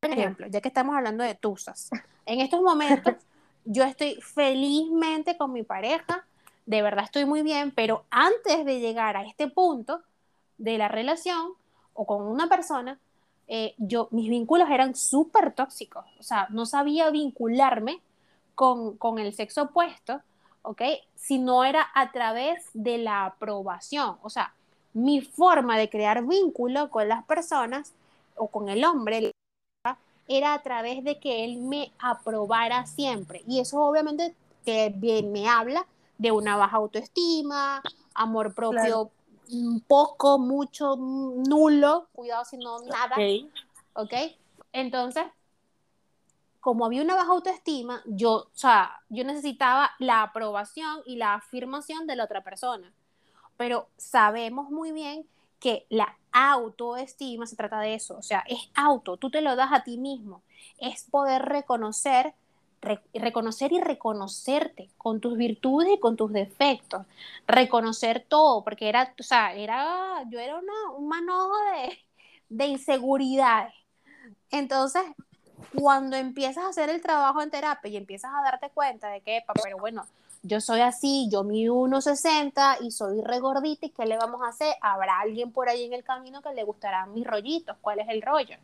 [0.00, 1.90] Por ejemplo, ya que estamos hablando de tusas,
[2.26, 3.14] en estos momentos
[3.64, 6.26] yo estoy felizmente con mi pareja,
[6.66, 10.02] de verdad estoy muy bien, pero antes de llegar a este punto,
[10.58, 11.52] de la relación
[11.94, 12.98] o con una persona,
[13.46, 18.00] eh, yo, mis vínculos eran súper tóxicos, o sea, no sabía vincularme
[18.54, 20.22] con, con, el sexo opuesto,
[20.62, 20.82] ¿ok?
[21.16, 24.54] Si no era a través de la aprobación, o sea,
[24.92, 27.92] mi forma de crear vínculo con las personas
[28.36, 29.32] o con el hombre
[30.28, 33.42] era a través de que él me aprobara siempre.
[33.46, 34.34] Y eso obviamente
[34.64, 35.86] que bien me habla
[36.18, 37.82] de una baja autoestima,
[38.14, 39.10] amor propio
[39.86, 43.16] poco, mucho, nulo, cuidado si no nada,
[43.92, 44.12] ¿ok?
[44.72, 45.24] Entonces,
[46.60, 52.06] como había una baja autoestima, yo, o sea, yo necesitaba la aprobación y la afirmación
[52.06, 52.92] de la otra persona.
[53.56, 55.28] Pero sabemos muy bien
[55.64, 59.72] que la autoestima se trata de eso, o sea, es auto, tú te lo das
[59.72, 60.42] a ti mismo,
[60.78, 62.34] es poder reconocer
[63.14, 67.06] reconocer y reconocerte con tus virtudes y con tus defectos,
[67.46, 71.98] reconocer todo, porque era, o sea, era, yo era una, un manojo de,
[72.50, 73.72] de inseguridades.
[74.50, 75.02] Entonces,
[75.74, 79.42] cuando empiezas a hacer el trabajo en terapia y empiezas a darte cuenta de que,
[79.62, 80.04] pero bueno,
[80.44, 84.74] yo soy así, yo mido 1,60 y soy regordita, ¿y qué le vamos a hacer?
[84.80, 88.22] Habrá alguien por ahí en el camino que le gustarán mis rollitos, ¿cuál es el
[88.22, 88.56] rollo?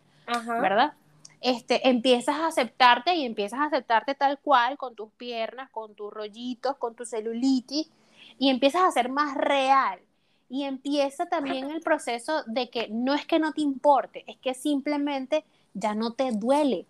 [0.47, 0.93] ¿Verdad?
[1.41, 6.13] este, empiezas a aceptarte y empiezas a aceptarte tal cual, con tus piernas, con tus
[6.13, 7.91] rollitos, con tu celulitis,
[8.39, 10.01] y empiezas a ser más real.
[10.49, 14.53] Y empieza también el proceso de que no es que no te importe, es que
[14.53, 16.87] simplemente ya no te duele.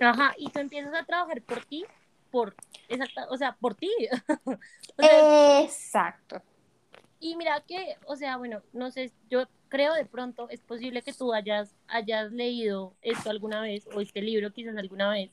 [0.00, 1.84] Ajá, y tú empiezas a trabajar por ti,
[2.34, 2.56] por,
[2.88, 3.88] exacta, o sea, por ti.
[5.62, 6.42] Exacto.
[7.20, 11.12] Y mira que, o sea, bueno, no sé, yo creo de pronto es posible que
[11.12, 15.30] tú hayas, hayas leído esto alguna vez o este libro quizás alguna vez,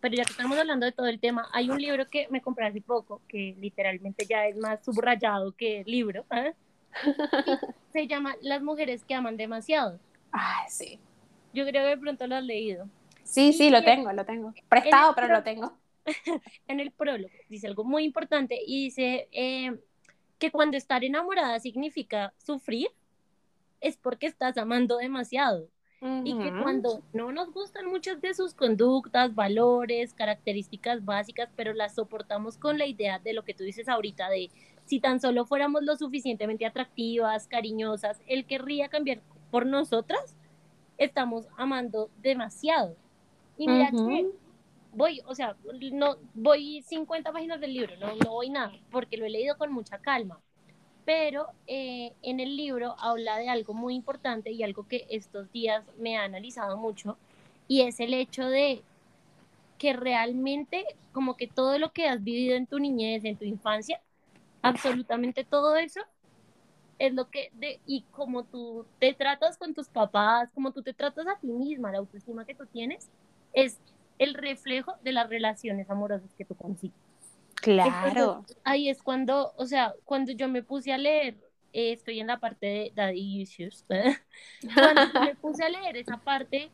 [0.00, 2.66] pero ya que estamos hablando de todo el tema, hay un libro que me compré
[2.66, 6.26] hace poco que literalmente ya es más subrayado que el libro.
[6.30, 6.52] ¿eh?
[7.94, 9.98] Se llama Las mujeres que aman demasiado.
[10.30, 11.00] Ah, sí.
[11.54, 12.86] Yo creo que de pronto lo has leído.
[13.22, 14.52] Sí, sí, lo tengo, lo tengo.
[14.68, 15.72] Prestado, pero lo tengo.
[16.68, 19.78] en el prólogo dice algo muy importante y dice eh,
[20.38, 22.88] que cuando estar enamorada significa sufrir,
[23.80, 25.68] es porque estás amando demasiado.
[26.22, 31.94] Y que cuando no nos gustan muchas de sus conductas, valores, características básicas, pero las
[31.94, 34.50] soportamos con la idea de lo que tú dices ahorita, de
[34.84, 40.36] si tan solo fuéramos lo suficientemente atractivas, cariñosas, él querría cambiar por nosotras,
[40.98, 42.96] estamos amando demasiado.
[43.56, 44.30] Y mira que
[44.94, 45.56] voy, o sea,
[45.92, 49.72] no voy 50 páginas del libro, no, no voy nada, porque lo he leído con
[49.72, 50.40] mucha calma.
[51.04, 55.84] Pero eh, en el libro habla de algo muy importante y algo que estos días
[55.98, 57.18] me ha analizado mucho,
[57.68, 58.82] y es el hecho de
[59.78, 64.00] que realmente como que todo lo que has vivido en tu niñez, en tu infancia,
[64.62, 66.00] absolutamente todo eso
[66.98, 70.94] es lo que, de, y como tú te tratas con tus papás, como tú te
[70.94, 73.08] tratas a ti misma, la autoestima que tú tienes,
[73.52, 73.78] es
[74.18, 76.96] el reflejo de las relaciones amorosas que tú consigues.
[77.56, 78.44] Claro.
[78.62, 81.36] ahí es cuando, o sea, cuando yo me puse a leer,
[81.72, 83.84] eh, estoy en la parte de Daddy Issues,
[84.74, 86.70] cuando me puse a leer esa parte,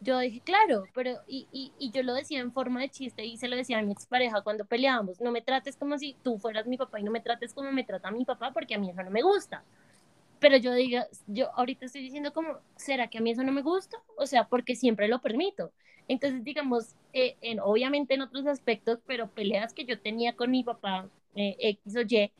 [0.00, 3.36] yo dije, claro, pero, y, y, y, yo lo decía en forma de chiste y
[3.38, 6.66] se lo decía a mi expareja cuando peleábamos, no me trates como si tú fueras
[6.66, 9.02] mi papá y no me trates como me trata mi papá porque a mí eso
[9.02, 9.64] no me gusta.
[10.40, 13.62] pero yo diga, yo ahorita estoy diciendo como, ¿será que a mí eso no me
[13.62, 13.98] gusta?
[14.16, 15.72] O sea, porque siempre lo permito.
[16.08, 20.62] Entonces, digamos, eh, en, obviamente en otros aspectos, pero peleas que yo tenía con mi
[20.62, 22.30] papá, eh, X o Y,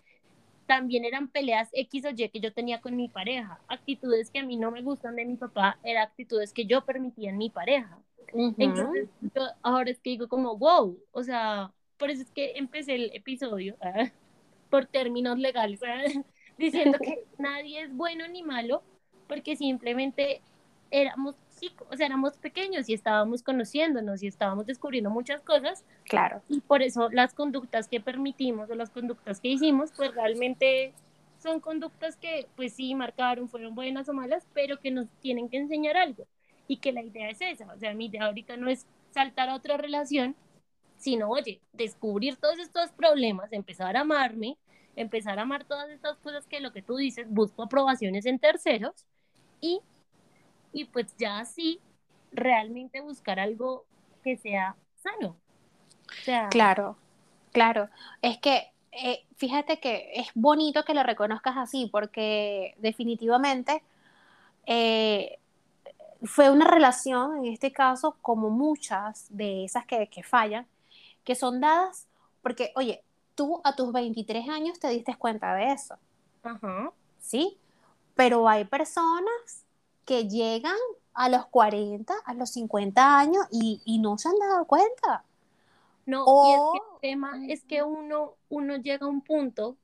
[0.67, 3.59] también eran peleas X o Y que yo tenía con mi pareja.
[3.69, 7.31] Actitudes que a mí no me gustan de mi papá, eran actitudes que yo permitía
[7.31, 7.99] en mi pareja.
[8.33, 12.97] Entonces, yo ahora es que digo como, wow, o sea, por eso es que empecé
[12.97, 14.11] el episodio ah,
[14.71, 16.03] por términos legales, ah,
[16.59, 18.83] diciendo que nadie es bueno ni malo,
[19.29, 20.41] porque simplemente
[20.91, 21.35] éramos
[21.91, 25.85] o sea, éramos pequeños y estábamos conociéndonos y estábamos descubriendo muchas cosas.
[26.05, 26.43] Claro.
[26.49, 30.93] Y por eso las conductas que permitimos o las conductas que hicimos, pues realmente
[31.39, 35.59] son conductas que, pues sí, marcaron, fueron buenas o malas, pero que nos tienen que
[35.59, 36.27] enseñar algo.
[36.67, 37.71] Y que la idea es esa.
[37.73, 40.35] O sea, mi idea ahorita no es saltar a otra relación,
[40.97, 44.57] sino, oye, descubrir todos estos problemas, empezar a amarme,
[44.97, 49.05] empezar a amar todas estas cosas que lo que tú dices, busco aprobaciones en terceros
[49.61, 49.81] y
[50.75, 51.81] y pues ya así
[52.33, 53.87] realmente buscar algo
[54.23, 55.37] que sea sano.
[56.51, 56.97] claro,
[57.53, 57.89] claro.
[58.21, 63.83] Es que eh, fíjate que es bonito que lo reconozcas así porque definitivamente
[64.67, 65.39] eh,
[66.25, 70.67] fue una relación, en este caso, como muchas de esas que, que fallan,
[71.23, 72.09] que son dadas
[72.43, 73.03] porque, oye,
[73.35, 75.97] tú a tus 23 años te diste cuenta de eso.
[76.43, 76.93] Ajá.
[77.21, 77.59] ¿Sí?
[78.15, 79.64] Pero hay personas
[80.05, 80.77] que llegan
[81.15, 85.25] a los 40, a los 50 años y, no se han dado cuenta.
[86.07, 89.77] No, y es que el tema es que uno, uno llega a un punto,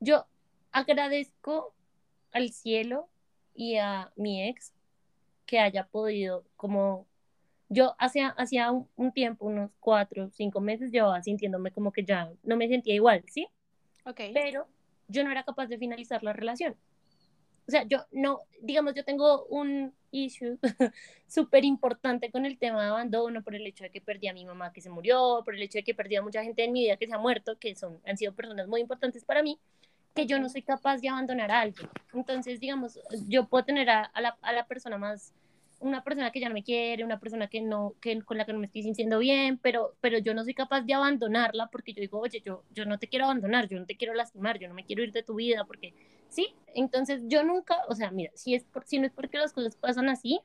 [0.00, 0.26] yo
[0.70, 1.72] agradezco
[2.32, 3.08] al cielo
[3.54, 4.72] y a mi ex
[5.46, 7.06] que haya podido, como
[7.68, 12.56] yo hacía, hacía un, tiempo, unos cuatro, cinco meses, llevaba sintiéndome como que ya no
[12.56, 13.48] me sentía igual, ¿sí?
[14.04, 14.20] Ok.
[14.32, 14.66] Pero
[15.08, 16.76] yo no era capaz de finalizar la relación
[17.66, 20.58] o sea, yo no, digamos, yo tengo un issue
[21.26, 24.44] súper importante con el tema de abandono por el hecho de que perdí a mi
[24.44, 26.82] mamá que se murió, por el hecho de que perdí a mucha gente en mi
[26.82, 29.58] vida que se ha muerto, que son, han sido personas muy importantes para mí,
[30.14, 31.88] que yo no soy capaz de abandonar a alguien.
[32.12, 35.32] Entonces, digamos, yo puedo tener a, la, a la persona más
[35.80, 38.52] una persona que ya no me quiere, una persona que no, que, con la que
[38.52, 42.00] no me estoy sintiendo bien, pero, pero yo no soy capaz de abandonarla porque yo
[42.00, 44.74] digo, oye, yo, yo no te quiero abandonar, yo no te quiero lastimar, yo no
[44.74, 45.94] me quiero ir de tu vida, porque
[46.28, 49.52] sí, entonces yo nunca, o sea, mira, si, es por, si no es porque las
[49.52, 50.40] cosas pasan así,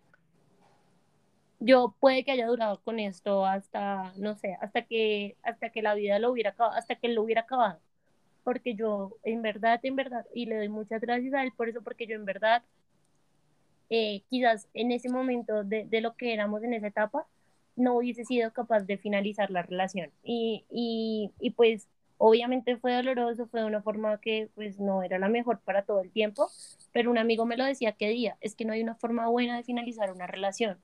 [1.59, 5.93] yo puede que haya durado con esto hasta, no sé, hasta que, hasta que la
[5.93, 7.79] vida lo hubiera acabado, hasta que lo hubiera acabado,
[8.43, 11.81] porque yo en verdad, en verdad, y le doy muchas gracias a él por eso,
[11.81, 12.63] porque yo en verdad
[13.89, 17.25] eh, quizás en ese momento de, de, lo que éramos en esa etapa,
[17.75, 20.12] no hubiese sido capaz de finalizar la relación.
[20.23, 25.17] Y, y, y, pues obviamente fue doloroso, fue de una forma que pues no era
[25.17, 26.49] la mejor para todo el tiempo,
[26.91, 29.56] pero un amigo me lo decía que día, es que no hay una forma buena
[29.58, 30.78] de finalizar una relación.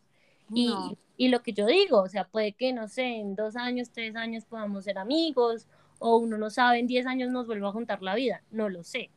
[0.53, 0.71] Y,
[1.17, 4.15] y lo que yo digo, o sea, puede que, no sé, en dos años, tres
[4.15, 5.67] años podamos ser amigos,
[5.99, 8.83] o uno no sabe, en diez años nos vuelva a juntar la vida, no lo
[8.83, 9.09] sé.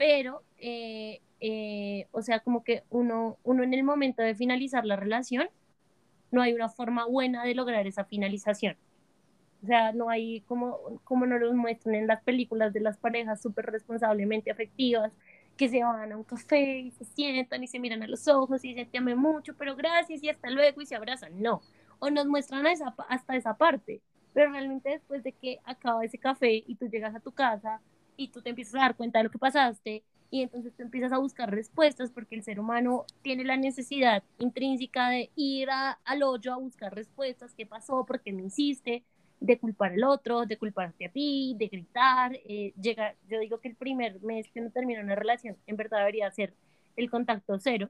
[0.00, 4.96] Pero eh, eh, o sea, como que uno, uno en el momento de finalizar la
[4.96, 5.50] relación,
[6.30, 8.78] no hay una forma buena de lograr esa finalización.
[9.62, 13.42] O sea, no hay como, como nos lo muestran en las películas de las parejas
[13.42, 15.12] súper responsablemente afectivas,
[15.58, 18.64] que se van a un café y se sientan y se miran a los ojos
[18.64, 21.42] y dicen te amé mucho, pero gracias y hasta luego y se abrazan.
[21.42, 21.60] No.
[21.98, 24.00] O nos muestran esa, hasta esa parte.
[24.32, 27.82] Pero realmente después de que acaba ese café y tú llegas a tu casa
[28.20, 31.10] y tú te empiezas a dar cuenta de lo que pasaste y entonces tú empiezas
[31.10, 36.52] a buscar respuestas porque el ser humano tiene la necesidad intrínseca de ir al hoyo
[36.52, 39.02] a buscar respuestas, qué pasó, por qué me hiciste,
[39.40, 43.68] de culpar al otro, de culparte a ti, de gritar, eh, llega, yo digo que
[43.68, 46.52] el primer mes que no termina una relación en verdad debería ser
[46.96, 47.88] el contacto cero,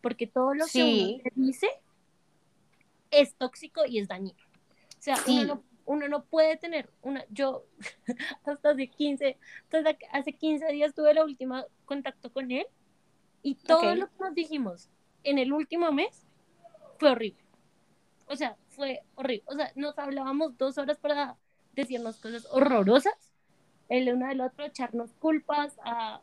[0.00, 1.66] porque todo lo que uno dice
[3.10, 4.38] es tóxico y es dañino.
[4.96, 7.64] O sea, uno no uno no puede tener una, yo
[8.44, 9.36] hasta hace 15,
[10.12, 12.66] hace 15 días tuve el último contacto con él
[13.42, 14.88] y todo lo que nos dijimos
[15.24, 16.26] en el último mes
[16.98, 17.42] fue horrible.
[18.26, 19.44] O sea, fue horrible.
[19.46, 21.36] O sea, nos hablábamos dos horas para
[21.74, 23.14] decirnos cosas horrorosas,
[23.88, 25.76] el uno del otro, echarnos culpas,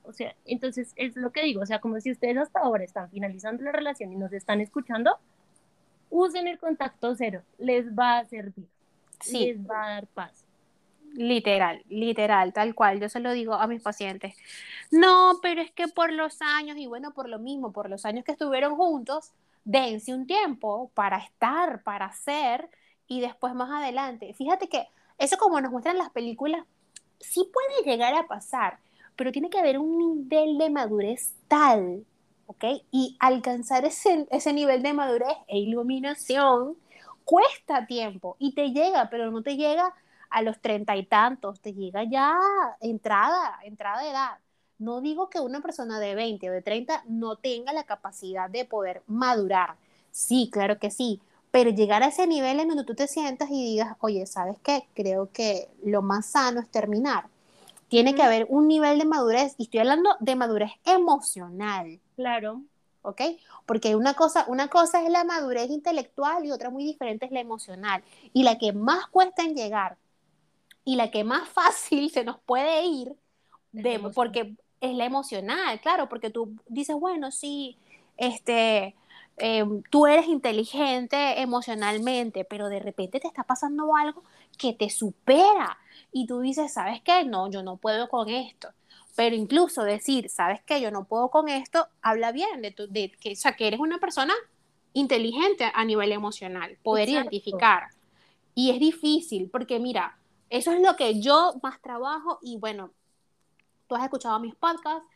[0.04, 3.10] o sea, entonces es lo que digo, o sea, como si ustedes hasta ahora están
[3.10, 5.18] finalizando la relación y nos están escuchando,
[6.10, 8.68] usen el contacto cero, les va a servir
[9.22, 9.48] sí.
[9.48, 10.46] les va a dar paz.
[11.14, 13.00] Literal, literal, tal cual.
[13.00, 14.36] Yo se lo digo a mis pacientes.
[14.92, 18.24] No, pero es que por los años, y bueno, por lo mismo, por los años
[18.24, 19.32] que estuvieron juntos,
[19.64, 22.70] dense un tiempo para estar, para hacer,
[23.10, 24.34] y después más adelante.
[24.34, 26.64] Fíjate que eso como nos muestran las películas,
[27.20, 28.80] sí puede llegar a pasar,
[29.18, 32.06] pero tiene que haber un nivel de madurez tal,
[32.46, 32.64] ¿ok?
[32.92, 36.78] Y alcanzar ese, ese nivel de madurez e iluminación
[37.30, 39.94] cuesta tiempo y te llega, pero no te llega
[40.32, 42.36] a los treinta y tantos, te llega ya
[42.82, 44.38] entrada, entrada de edad.
[44.80, 48.66] No digo que una persona de 20 o de 30 no tenga la capacidad de
[48.66, 49.76] poder madurar.
[50.12, 51.22] Sí, claro que sí,
[51.52, 54.88] pero llegar a ese nivel en donde tú te sientas y digas, oye, ¿sabes qué?
[54.96, 57.26] Creo que lo más sano es terminar.
[57.90, 62.00] Tiene que haber un nivel de madurez, y estoy hablando de madurez emocional.
[62.16, 62.64] Claro.
[63.02, 63.22] ¿Ok?
[63.66, 67.40] Porque una cosa, una cosa es la madurez intelectual y otra muy diferente es la
[67.40, 68.04] emocional.
[68.34, 69.98] Y la que más cuesta en llegar
[70.86, 73.16] y la que más fácil se nos puede ir,
[73.72, 77.78] de, porque es la emocional, claro, porque tú dices, bueno, sí,
[78.18, 78.96] este,
[79.38, 84.24] em, tú eres inteligente emocionalmente, pero de repente te está pasando algo
[84.58, 85.78] que te supera
[86.12, 87.24] y tú dices, ¿sabes qué?
[87.26, 88.70] No, yo no puedo con esto.
[89.16, 90.82] Pero incluso decir, ¿sabes qué?
[90.82, 93.80] Yo no puedo con esto, habla bien de, tu, de que, o sea, que eres
[93.80, 94.34] una persona
[94.94, 97.90] inteligente a nivel emocional, poder identificar.
[98.56, 100.18] Y es difícil porque mira,
[100.50, 102.92] eso es lo que yo más trabajo y bueno,
[103.88, 105.08] tú has escuchado mis podcasts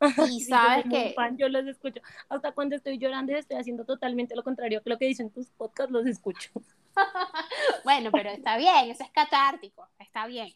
[0.30, 1.14] y sabes que...
[1.36, 2.00] yo los escucho.
[2.28, 5.48] Hasta cuando estoy llorando y estoy haciendo totalmente lo contrario que lo que dicen tus
[5.50, 6.50] podcasts, los escucho.
[7.84, 10.52] bueno, pero está bien, eso es catártico, está bien.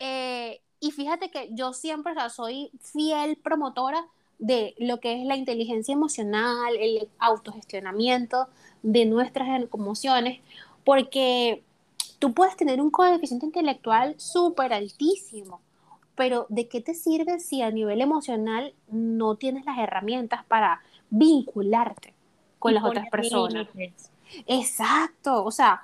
[0.00, 4.06] Eh, y fíjate que yo siempre soy fiel promotora
[4.38, 8.46] de lo que es la inteligencia emocional, el autogestionamiento
[8.82, 10.40] de nuestras emociones,
[10.84, 11.64] porque
[12.20, 15.60] tú puedes tener un coeficiente intelectual súper altísimo,
[16.14, 22.14] pero ¿de qué te sirve si a nivel emocional no tienes las herramientas para vincularte
[22.60, 23.66] con las otras personas?
[24.46, 25.82] Exacto, o sea,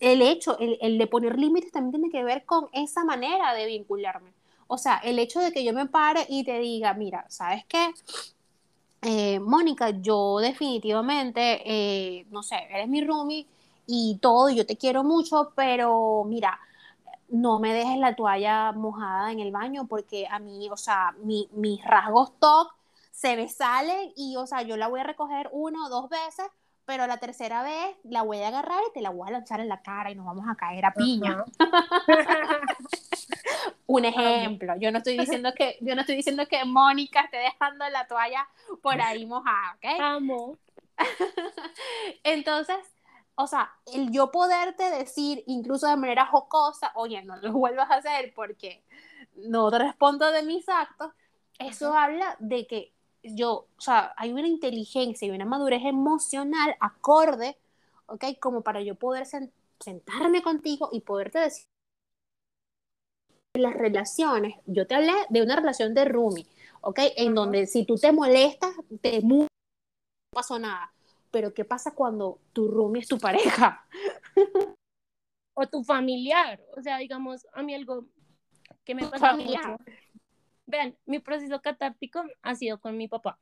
[0.00, 4.32] el hecho, el, de poner límites también tiene que ver con esa manera de vincularme.
[4.68, 7.92] O sea, el hecho de que yo me pare y te diga, mira, ¿sabes qué?
[9.02, 13.46] Eh, Mónica, yo definitivamente, eh, no sé, eres mi roomie
[13.86, 16.58] y todo, yo te quiero mucho, pero mira,
[17.28, 21.84] no me dejes la toalla mojada en el baño porque a mí, o sea, mis
[21.84, 22.72] rasgos TOC
[23.10, 26.46] se me salen y, o sea, yo la voy a recoger una o dos veces,
[26.92, 29.68] pero la tercera vez la voy a agarrar y te la voy a lanzar en
[29.68, 31.42] la cara y nos vamos a caer a piña.
[33.86, 37.88] Un ejemplo, yo no estoy diciendo que yo no estoy diciendo que Mónica esté dejando
[37.88, 38.46] la toalla
[38.82, 40.02] por ahí mojada, ¿ok?
[40.02, 40.58] Amo.
[42.24, 42.76] Entonces,
[43.36, 47.94] o sea, el yo poderte decir, incluso de manera jocosa, oye, no lo vuelvas a
[47.94, 48.84] hacer porque
[49.34, 51.10] no te respondo de mis actos,
[51.58, 57.56] eso habla de que yo, o sea, hay una inteligencia y una madurez emocional acorde,
[58.06, 58.24] ¿ok?
[58.40, 59.26] Como para yo poder
[59.80, 61.66] sentarme contigo y poderte decir
[63.54, 66.46] las relaciones, yo te hablé de una relación de roomie,
[66.80, 67.00] ¿ok?
[67.16, 69.46] En donde si tú te molestas, te no
[70.32, 70.92] pasó nada
[71.32, 73.84] pero ¿qué pasa cuando tu roomie es tu pareja?
[75.56, 76.60] o tu familiar.
[76.76, 78.06] O sea, digamos, a mí algo
[78.84, 79.78] que me pasa mucho.
[80.66, 83.38] Vean, mi proceso catártico ha sido con mi papá,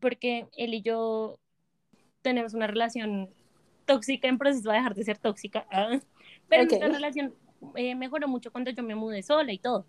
[0.00, 1.38] porque él y yo
[2.22, 3.30] tenemos una relación
[3.84, 5.66] tóxica en proceso a dejar de ser tóxica,
[6.48, 7.34] pero nuestra relación
[7.76, 9.86] eh, mejoró mucho cuando yo me mudé sola y todo.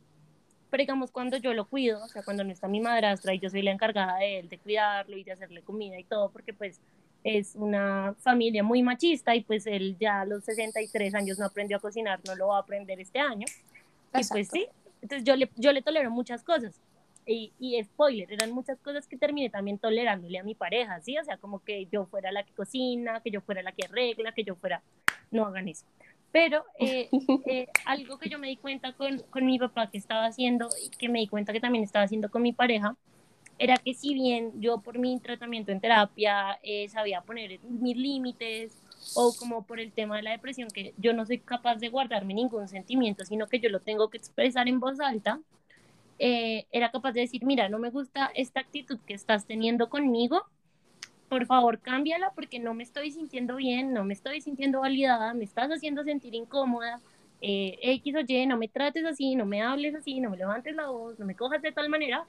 [0.70, 3.50] Pero digamos, cuando yo lo cuido, o sea, cuando no está mi madrastra y yo
[3.50, 6.82] soy la encargada de él, de cuidarlo y de hacerle comida y todo, porque pues
[7.24, 11.78] es una familia muy machista y pues él ya a los 63 años no aprendió
[11.78, 13.46] a cocinar, no lo va a aprender este año.
[14.16, 14.68] Y pues sí,
[15.04, 16.80] entonces yo le, yo le tolero muchas cosas.
[17.26, 21.18] Y, y, spoiler, eran muchas cosas que terminé también tolerándole a mi pareja, ¿sí?
[21.18, 24.34] O sea, como que yo fuera la que cocina, que yo fuera la que arregla,
[24.34, 24.82] que yo fuera...
[25.32, 25.86] No hagan eso.
[26.32, 27.10] Pero eh,
[27.48, 30.90] eh, algo que yo me di cuenta con, con mi papá que estaba haciendo y
[30.90, 32.96] que me di cuenta que también estaba haciendo con mi pareja,
[33.60, 38.78] era que si bien yo por mi tratamiento en terapia eh, sabía poner mis límites
[39.16, 42.34] o como por el tema de la depresión, que yo no soy capaz de guardarme
[42.34, 45.40] ningún sentimiento, sino que yo lo tengo que expresar en voz alta,
[46.20, 50.44] eh, era capaz de decir, mira, no me gusta esta actitud que estás teniendo conmigo,
[51.30, 55.44] por favor cámbiala porque no me estoy sintiendo bien, no me estoy sintiendo validada, me
[55.44, 57.00] estás haciendo sentir incómoda,
[57.42, 60.76] eh, X o Y, no me trates así, no me hables así, no me levantes
[60.76, 62.26] la voz, no me cojas de tal manera,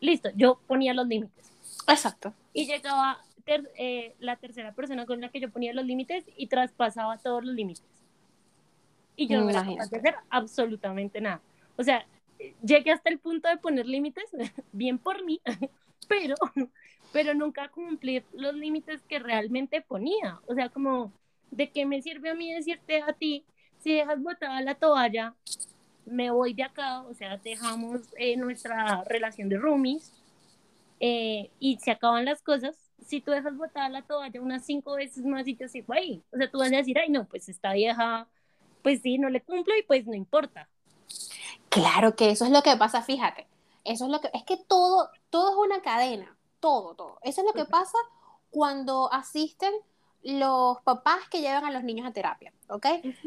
[0.00, 1.52] listo, yo ponía los límites.
[1.88, 2.34] Exacto.
[2.52, 7.18] Y llegaba eh, la tercera persona con la que yo ponía los límites y traspasaba
[7.18, 7.84] todos los límites.
[9.16, 11.40] Y yo no era capaz de hacer absolutamente nada.
[11.76, 12.06] O sea,
[12.62, 14.24] llegué hasta el punto de poner límites,
[14.72, 15.40] bien por mí,
[16.08, 16.34] pero,
[17.12, 20.40] pero nunca cumplir los límites que realmente ponía.
[20.46, 21.12] O sea, como,
[21.50, 23.44] ¿de qué me sirve a mí decirte a ti
[23.78, 25.34] si dejas botada la toalla
[26.06, 30.12] me voy de acá, o sea, dejamos eh, nuestra relación de roomies
[31.00, 32.76] eh, y se acaban las cosas,
[33.06, 36.36] si tú dejas botada la toalla unas cinco veces más y te sigo ahí, o
[36.36, 38.28] sea, tú vas a decir, ay, no, pues esta vieja,
[38.82, 40.68] pues sí, no le cumplo y pues no importa.
[41.68, 43.46] Claro que eso es lo que pasa, fíjate,
[43.84, 47.18] eso es lo que, es que todo, todo es una cadena, todo, todo.
[47.22, 47.98] Eso es lo que pasa
[48.50, 49.72] cuando asisten
[50.22, 52.86] los papás que llevan a los niños a terapia, ¿ok?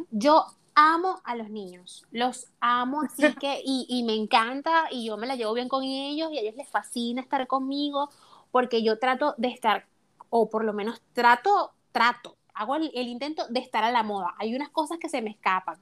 [0.09, 5.17] Yo amo a los niños, los amo, así que, y, y, me encanta, y yo
[5.17, 8.09] me la llevo bien con ellos, y a ellos les fascina estar conmigo,
[8.51, 9.85] porque yo trato de estar,
[10.29, 14.33] o por lo menos trato, trato, hago el, el intento de estar a la moda.
[14.37, 15.77] Hay unas cosas que se me escapan,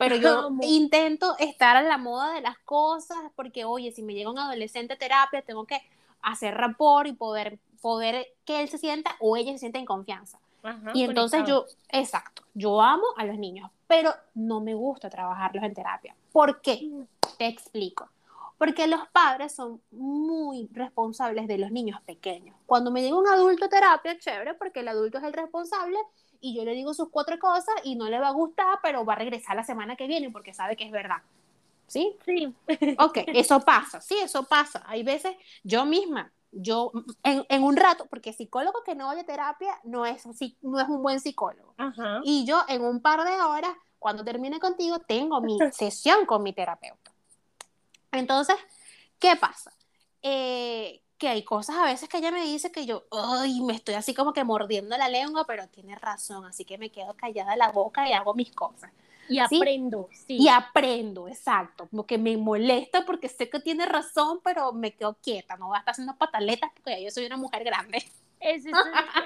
[0.00, 4.30] pero yo intento estar a la moda de las cosas, porque, oye, si me llega
[4.30, 5.82] un adolescente a terapia, tengo que
[6.22, 10.38] hacer rapport y poder, poder que él se sienta o ella se sienta en confianza.
[10.94, 15.74] y entonces yo, exacto, yo amo a los niños, pero no me gusta trabajarlos en
[15.74, 16.14] terapia.
[16.32, 16.90] ¿Por qué?
[17.38, 18.08] Te explico.
[18.60, 22.54] Porque los padres son muy responsables de los niños pequeños.
[22.66, 25.96] Cuando me llega un adulto a terapia, chévere, porque el adulto es el responsable
[26.42, 29.14] y yo le digo sus cuatro cosas y no le va a gustar, pero va
[29.14, 31.22] a regresar la semana que viene porque sabe que es verdad.
[31.86, 32.14] ¿Sí?
[32.26, 32.54] Sí.
[32.98, 34.82] Ok, eso pasa, sí, eso pasa.
[34.86, 35.34] Hay veces,
[35.64, 36.92] yo misma, yo
[37.22, 40.26] en, en, un rato, porque psicólogo que no vaya a terapia no es,
[40.60, 41.74] no es un buen psicólogo.
[42.24, 46.52] Y yo en un par de horas, cuando termine contigo, tengo mi sesión con mi
[46.52, 47.09] terapeuta.
[48.12, 48.56] Entonces,
[49.18, 49.72] ¿qué pasa?
[50.22, 53.94] Eh, que hay cosas a veces que ella me dice que yo, ay, me estoy
[53.94, 57.70] así como que mordiendo la lengua, pero tiene razón, así que me quedo callada la
[57.70, 58.90] boca y hago mis cosas.
[59.28, 60.38] Y aprendo, sí.
[60.40, 61.88] Y aprendo, exacto.
[61.88, 65.76] Como que me molesta porque sé que tiene razón, pero me quedo quieta, no va
[65.76, 68.04] a estar haciendo pataletas porque yo soy una mujer grande.
[68.40, 68.64] Es,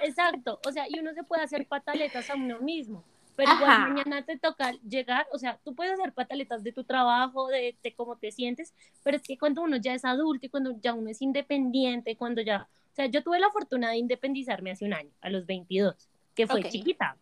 [0.02, 3.04] exacto, o sea, y uno se puede hacer pataletas a uno mismo,
[3.36, 7.48] pero igual mañana te toca llegar, o sea, tú puedes hacer pataletas de tu trabajo,
[7.48, 8.72] de, de cómo te sientes,
[9.02, 12.42] pero es que cuando uno ya es adulto y cuando ya uno es independiente, cuando
[12.42, 16.08] ya, o sea, yo tuve la fortuna de independizarme hace un año, a los 22,
[16.34, 17.16] que fue chiquita,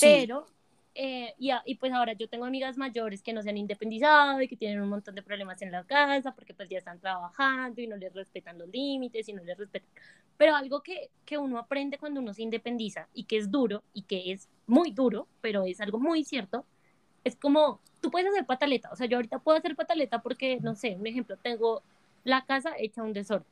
[0.00, 0.46] pero
[0.94, 4.48] eh, y, y, pues ahora yo tengo amigas mayores que no se han independizado y
[4.48, 7.86] que tienen un montón de problemas en la casa porque pues ya están trabajando y
[7.86, 9.88] no les respetan los límites y no les respetan.
[10.36, 14.02] Pero algo que, que uno aprende cuando uno se independiza y que es duro y
[14.02, 16.66] que es muy duro, pero es algo muy cierto,
[17.24, 18.90] es como tú puedes hacer pataleta.
[18.92, 21.82] O sea, yo ahorita puedo hacer pataleta porque, no sé, un ejemplo, tengo
[22.24, 23.46] la casa hecha un desorden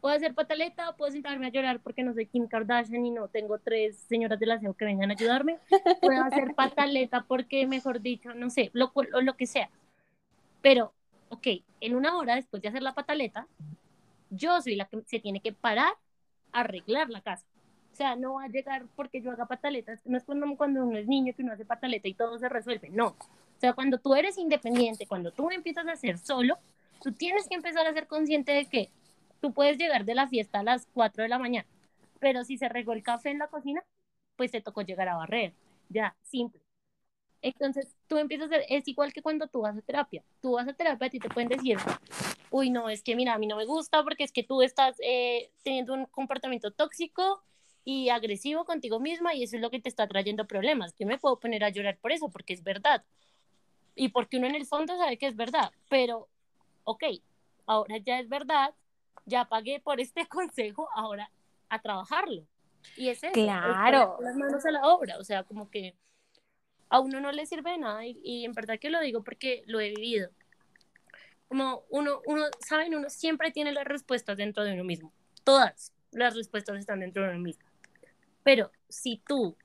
[0.00, 3.58] puedo hacer pataleta, puedo sentarme a llorar porque no soy Kim Kardashian y no tengo
[3.58, 5.58] tres señoras del aseo que vengan a ayudarme,
[6.00, 8.92] puedo hacer pataleta porque, mejor dicho, no sé, lo,
[9.22, 9.70] lo, que sea.
[10.62, 10.92] Pero,
[11.28, 11.46] ok,
[11.80, 13.46] en una hora después de hacer la pataleta,
[14.30, 15.94] yo soy la que se tiene que parar
[16.52, 17.44] a arreglar la casa.
[17.92, 20.98] O sea, no va a llegar porque yo haga pataletas, no es cuando, cuando uno
[20.98, 23.08] es niño que uno hace pataleta y todo se resuelve, no.
[23.08, 26.58] O sea, cuando tú eres independiente, cuando tú empiezas a hacer solo,
[27.02, 28.90] tú tienes que empezar a ser consciente de que
[29.46, 31.68] tú puedes llegar de la fiesta a las 4 de la mañana,
[32.18, 33.80] pero si se regó el café en la cocina,
[34.34, 35.52] pues te tocó llegar a barrer,
[35.88, 36.60] ya, simple.
[37.42, 40.24] Entonces, tú empiezas a hacer, es igual que cuando tú vas a terapia.
[40.40, 41.78] Tú vas a terapia y te pueden decir,
[42.50, 44.96] uy, no, es que mira, a mí no me gusta porque es que tú estás
[45.00, 47.44] eh, teniendo un comportamiento tóxico
[47.84, 50.92] y agresivo contigo misma y eso es lo que te está trayendo problemas.
[50.98, 53.04] Yo me puedo poner a llorar por eso, porque es verdad.
[53.94, 56.26] Y porque uno en el fondo sabe que es verdad, pero,
[56.82, 57.04] ok,
[57.66, 58.74] ahora ya es verdad,
[59.24, 61.30] ya pagué por este consejo, ahora
[61.68, 62.46] a trabajarlo.
[62.96, 64.16] Y es eso, claro.
[64.20, 65.96] las manos a la obra, o sea, como que
[66.88, 69.80] a uno no le sirve de nada y, en verdad que lo digo porque lo
[69.80, 70.30] he vivido.
[71.48, 75.12] Como uno, uno, saben, uno siempre tiene las respuestas dentro de uno mismo.
[75.44, 77.64] Todas las respuestas están dentro de uno mismo.
[78.42, 79.56] Pero si tú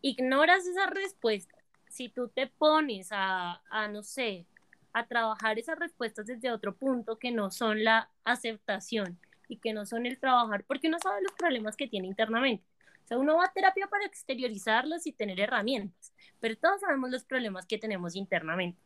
[0.00, 4.46] ignoras esas respuestas, si tú te pones a, a no sé,
[4.92, 9.18] a trabajar esas respuestas desde otro punto que no son la aceptación
[9.48, 12.64] y que no son el trabajar, porque uno sabe los problemas que tiene internamente.
[13.04, 17.24] O sea, uno va a terapia para exteriorizarlos y tener herramientas, pero todos sabemos los
[17.24, 18.78] problemas que tenemos internamente.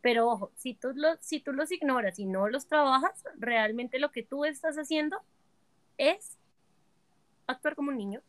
[0.00, 4.12] Pero ojo, si tú, los, si tú los ignoras y no los trabajas, realmente lo
[4.12, 5.20] que tú estás haciendo
[5.96, 6.36] es
[7.46, 8.22] actuar como un niño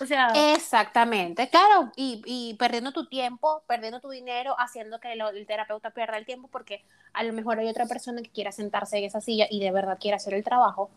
[0.00, 0.28] o sea.
[0.54, 6.16] Exactamente, claro, y, y, perdiendo tu tiempo, perdiendo tu dinero, haciendo que el terapeuta pierda
[6.16, 9.46] el tiempo, porque a lo mejor hay otra persona que quiera sentarse en esa silla
[9.50, 10.90] y de verdad quiere hacer el trabajo.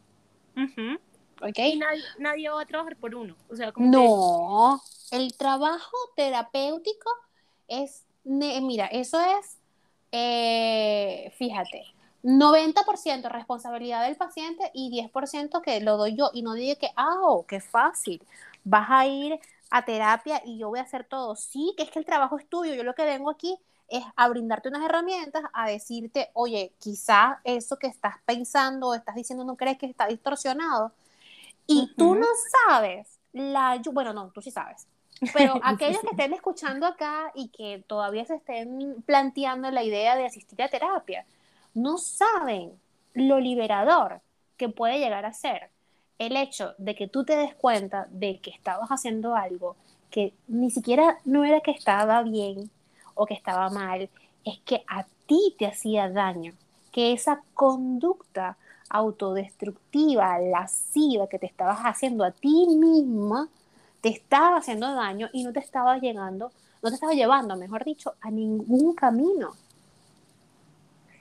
[1.74, 1.80] Y
[2.20, 3.36] nadie, va a trabajar por uno.
[3.49, 4.82] O sea, como no,
[5.12, 7.10] el trabajo terapéutico
[7.68, 9.58] es, mira, eso es,
[10.12, 11.86] eh, fíjate,
[12.24, 16.30] 90% responsabilidad del paciente y 10% que lo doy yo.
[16.34, 18.22] Y no diga que, ah, oh, qué fácil
[18.64, 19.39] vas a ir
[19.70, 21.36] a terapia y yo voy a hacer todo.
[21.36, 23.57] Sí, que es que el trabajo es tuyo, yo lo que vengo aquí
[23.88, 29.16] es a brindarte unas herramientas, a decirte, oye, quizá eso que estás pensando o estás
[29.16, 30.93] diciendo no crees que está distorsionado.
[31.68, 32.26] Y tú no
[32.68, 34.88] sabes, la, bueno, no, tú sí sabes.
[35.34, 40.26] Pero aquellos que estén escuchando acá y que todavía se estén planteando la idea de
[40.26, 41.26] asistir a terapia,
[41.74, 42.80] no saben
[43.14, 44.22] lo liberador
[44.57, 45.70] que puede llegar a ser
[46.22, 49.76] el hecho de que tú te des cuenta de que estabas haciendo algo
[50.12, 52.70] que ni siquiera no era que estaba bien
[53.16, 54.08] o que estaba mal,
[54.46, 56.54] es que a ti te hacía daño,
[56.92, 58.56] que esa conducta
[58.90, 63.50] autodestructiva, lasciva que te estabas haciendo a ti misma,
[64.02, 66.52] te estaba haciendo daño y no te estaba llegando,
[66.84, 69.56] no te estaba llevando, mejor dicho, a ningún camino.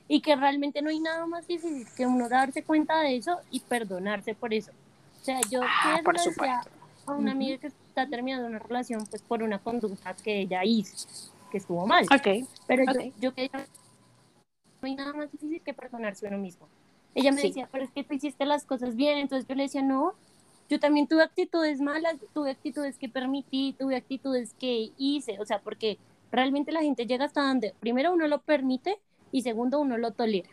[0.09, 3.61] Y que realmente no hay nada más difícil que uno darse cuenta de eso y
[3.61, 4.73] perdonarse por eso.
[5.21, 6.71] O sea, yo ah, por supuesto.
[7.07, 11.07] a una amiga que está terminando una relación pues por una conducta que ella hizo,
[11.51, 12.07] que estuvo mal.
[12.15, 12.47] Okay.
[12.67, 16.67] Pero yo, yo que no hay nada más difícil que perdonarse a uno mismo.
[17.15, 19.83] Ella me decía, pero es que tú hiciste las cosas bien, entonces yo le decía,
[19.83, 20.15] no,
[20.69, 25.59] yo también tuve actitudes malas, tuve actitudes que permití, tuve actitudes que hice, o sea,
[25.59, 25.99] porque
[26.31, 28.99] realmente la gente llega hasta donde primero uno lo permite
[29.33, 30.49] y segundo uno lo tolera.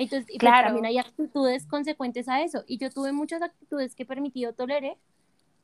[0.00, 0.68] Entonces, pues, claro.
[0.68, 2.64] también hay actitudes consecuentes a eso.
[2.66, 4.96] Y yo tuve muchas actitudes que permití o toleré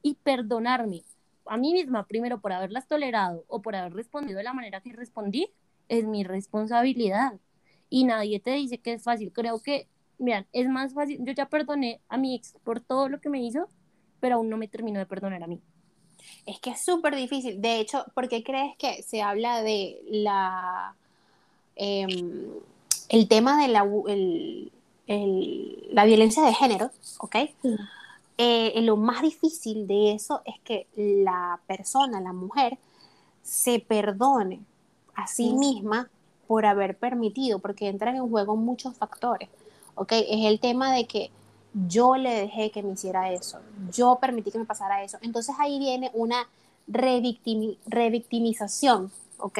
[0.02, 1.02] y perdonarme
[1.46, 4.92] a mí misma, primero por haberlas tolerado o por haber respondido de la manera que
[4.92, 5.48] respondí,
[5.88, 7.40] es mi responsabilidad.
[7.88, 9.32] Y nadie te dice que es fácil.
[9.32, 11.18] Creo que, miren, es más fácil.
[11.24, 13.68] Yo ya perdoné a mi ex por todo lo que me hizo,
[14.20, 15.62] pero aún no me termino de perdonar a mí.
[16.44, 17.62] Es que es súper difícil.
[17.62, 20.94] De hecho, ¿por qué crees que se habla de la...
[21.74, 22.50] Em,
[23.08, 24.72] el tema de la, el,
[25.90, 27.36] la violencia de género, ¿ok?
[28.38, 32.78] Eh, lo más difícil de eso es que la persona, la mujer,
[33.42, 34.60] se perdone
[35.14, 36.10] a sí misma
[36.46, 39.48] por haber permitido, porque entran en juego muchos factores,
[39.94, 40.12] ¿ok?
[40.12, 41.30] Es el tema de que
[41.88, 43.58] yo le dejé que me hiciera eso,
[43.92, 45.18] yo permití que me pasara eso.
[45.22, 46.48] Entonces ahí viene una
[46.86, 49.58] revictimización, ¿ok?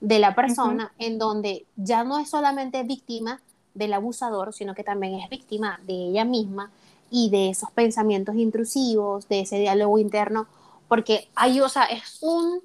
[0.00, 3.40] De la persona en donde ya no es solamente víctima
[3.74, 6.70] del abusador, sino que también es víctima de ella misma
[7.10, 10.46] y de esos pensamientos intrusivos, de ese diálogo interno,
[10.88, 12.62] porque hay, o sea, es un,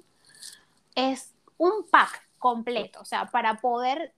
[0.94, 4.12] es un pack completo, o sea, para poder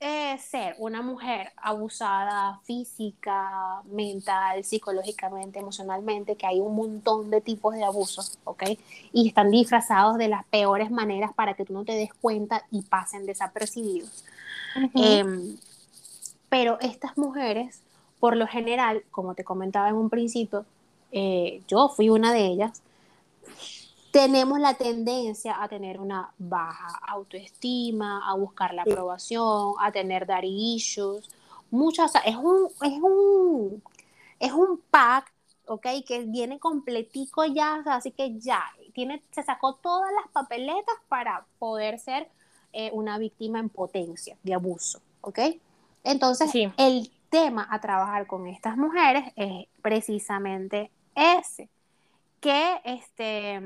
[0.00, 7.74] eh, ser una mujer abusada física, mental, psicológicamente, emocionalmente, que hay un montón de tipos
[7.74, 8.62] de abusos, ¿ok?
[9.12, 12.82] Y están disfrazados de las peores maneras para que tú no te des cuenta y
[12.82, 14.24] pasen desapercibidos.
[14.94, 15.56] Em,
[16.48, 17.82] pero estas mujeres
[18.20, 20.64] por lo general, como te comentaba en un principio,
[21.12, 22.82] eh, yo fui una de ellas,
[24.10, 30.74] tenemos la tendencia a tener una baja autoestima, a buscar la aprobación, a tener daddy
[30.74, 31.28] issues,
[31.70, 33.82] muchas, es un, es un,
[34.38, 35.32] es un pack,
[35.66, 35.86] ¿ok?
[36.06, 38.62] Que viene completico ya, así que ya,
[38.94, 42.28] tiene, se sacó todas las papeletas para poder ser
[42.72, 45.38] eh, una víctima en potencia de abuso, ¿ok?
[46.04, 51.68] Entonces, el tema a trabajar con estas mujeres es precisamente ese,
[52.40, 53.60] que este,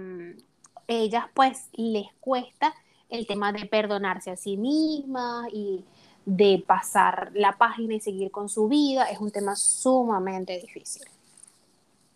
[0.87, 2.75] ellas pues les cuesta
[3.09, 5.85] el tema de perdonarse a sí mismas y
[6.25, 11.03] de pasar la página y seguir con su vida, es un tema sumamente difícil.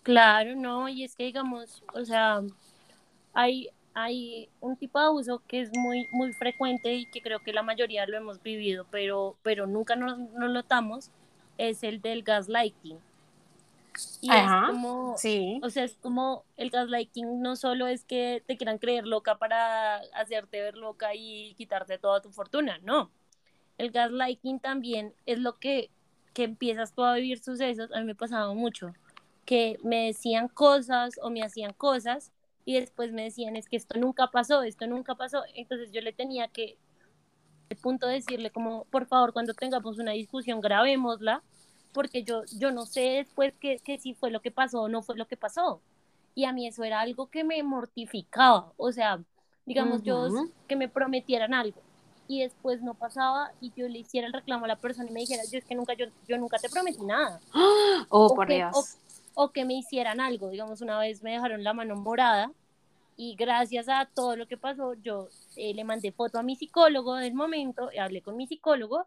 [0.02, 2.40] Claro, no, y es que digamos, o sea,
[3.34, 7.52] hay, hay un tipo de abuso que es muy, muy frecuente y que creo que
[7.52, 11.10] la mayoría lo hemos vivido, pero, pero nunca nos, nos notamos,
[11.58, 12.98] es el del gaslighting.
[14.20, 15.60] Y es como, sí.
[15.62, 19.96] o sea, es como el gaslighting no solo es que te quieran creer loca para
[20.14, 23.10] hacerte ver loca y quitarte toda tu fortuna, no.
[23.78, 25.90] El gaslighting también es lo que,
[26.34, 28.92] que empiezas tú a vivir sucesos, a mí me pasaba mucho,
[29.44, 32.32] que me decían cosas o me hacían cosas
[32.64, 36.12] y después me decían, es que esto nunca pasó, esto nunca pasó, entonces yo le
[36.12, 36.76] tenía que
[37.68, 41.42] el punto de decirle como, por favor, cuando tengamos una discusión, grabémosla,
[41.96, 45.00] porque yo, yo no sé después que, que si fue lo que pasó o no
[45.00, 45.80] fue lo que pasó.
[46.34, 49.18] Y a mí eso era algo que me mortificaba, o sea,
[49.64, 50.28] digamos, yo
[50.68, 51.80] que me prometieran algo
[52.28, 55.20] y después no pasaba y yo le hiciera el reclamo a la persona y me
[55.20, 57.40] dijera, yo es que nunca, yo, yo nunca te prometí nada.
[58.10, 58.98] Oh, por Dios.
[59.32, 62.52] O, que me hicieran algo, digamos, una vez me dejaron la mano morada
[63.16, 67.14] y gracias a todo lo que pasó, yo eh, le mandé foto a mi psicólogo
[67.14, 69.06] del momento, y hablé con mi psicólogo,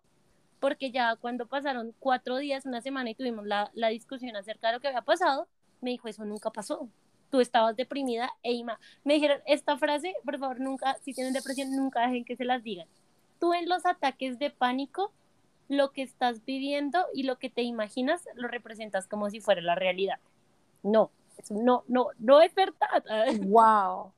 [0.60, 4.74] porque ya cuando pasaron cuatro días, una semana y tuvimos la, la discusión acerca de
[4.74, 5.47] lo que había pasado,
[5.82, 6.89] me dijo, eso nunca pasó.
[7.30, 8.64] tú estabas deprimida e
[9.03, 12.64] me dijeron esta frase, por favor, nunca, si tienen depresión, nunca dejen que se las
[12.64, 12.88] digan.
[13.39, 15.12] Tú en los ataques de pánico,
[15.68, 19.76] lo que estás viviendo y lo que te imaginas lo representas como si fuera la
[19.76, 20.20] realidad.
[20.82, 23.03] No, eso no, no, no es verdad.
[23.47, 24.12] Wow.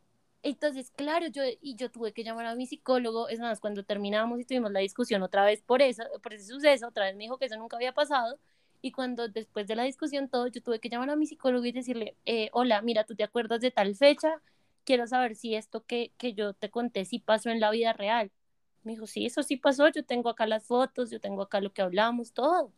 [0.44, 4.40] Entonces, claro, yo, y yo tuve que llamar a mi psicólogo, es más, cuando terminamos
[4.40, 7.38] y tuvimos la discusión otra vez por eso, por ese suceso, otra vez me dijo
[7.38, 8.40] que eso nunca había pasado,
[8.82, 11.72] y cuando después de la discusión todo, yo tuve que llamar a mi psicólogo y
[11.72, 14.42] decirle, eh, hola, mira, ¿tú te acuerdas de tal fecha?
[14.84, 18.32] Quiero saber si esto que, que yo te conté sí pasó en la vida real.
[18.84, 21.72] Me dijo, sí, eso sí pasó, yo tengo acá las fotos, yo tengo acá lo
[21.72, 22.72] que hablamos, todo.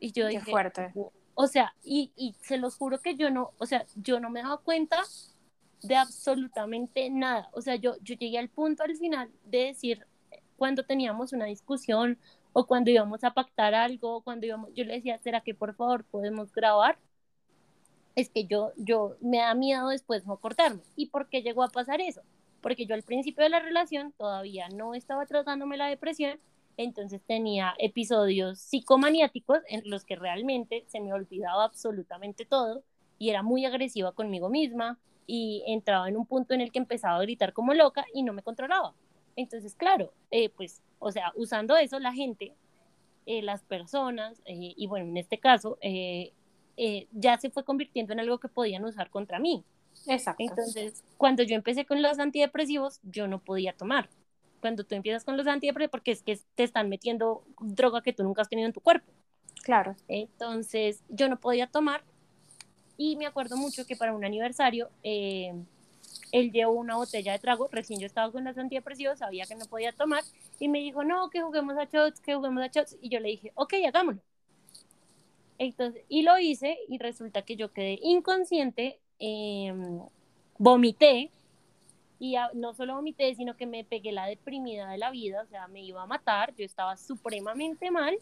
[0.00, 0.92] Y yo Qué dije, fuerte.
[1.32, 4.42] o sea, y, y se los juro que yo no, o sea, yo no me
[4.42, 5.00] daba cuenta
[5.82, 7.48] de absolutamente nada.
[7.52, 10.06] O sea, yo, yo llegué al punto al final de decir,
[10.56, 12.18] cuando teníamos una discusión
[12.52, 16.04] o cuando íbamos a pactar algo, cuando íbamos, yo le decía, ¿será que por favor
[16.04, 16.98] podemos grabar?
[18.14, 20.82] Es que yo, yo me da miedo después no cortarme.
[20.96, 22.22] ¿Y por qué llegó a pasar eso?
[22.60, 26.38] Porque yo al principio de la relación todavía no estaba tratándome la depresión,
[26.76, 32.82] entonces tenía episodios psicomaniáticos en los que realmente se me olvidaba absolutamente todo
[33.18, 34.98] y era muy agresiva conmigo misma
[35.34, 38.34] y entraba en un punto en el que empezaba a gritar como loca y no
[38.34, 38.94] me controlaba.
[39.34, 42.54] Entonces, claro, eh, pues, o sea, usando eso, la gente,
[43.24, 46.34] eh, las personas, eh, y bueno, en este caso, eh,
[46.76, 49.64] eh, ya se fue convirtiendo en algo que podían usar contra mí.
[50.06, 50.42] Exacto.
[50.44, 54.10] Entonces, cuando yo empecé con los antidepresivos, yo no podía tomar.
[54.60, 58.22] Cuando tú empiezas con los antidepresivos, porque es que te están metiendo droga que tú
[58.22, 59.10] nunca has tenido en tu cuerpo.
[59.62, 59.96] claro.
[60.08, 62.04] Entonces, yo no podía tomar.
[62.96, 65.52] Y me acuerdo mucho que para un aniversario, eh,
[66.30, 67.68] él llevó una botella de trago.
[67.70, 70.22] Recién yo estaba con los antidepresivos, sabía que no podía tomar.
[70.58, 72.96] Y me dijo, no, que juguemos a shots, que juguemos a shots.
[73.00, 74.22] Y yo le dije, ok, hagámoslo.
[75.58, 79.72] Entonces, y lo hice y resulta que yo quedé inconsciente, eh,
[80.58, 81.30] vomité
[82.18, 85.46] y a, no solo vomité, sino que me pegué la deprimida de la vida, o
[85.46, 88.16] sea, me iba a matar, yo estaba supremamente mal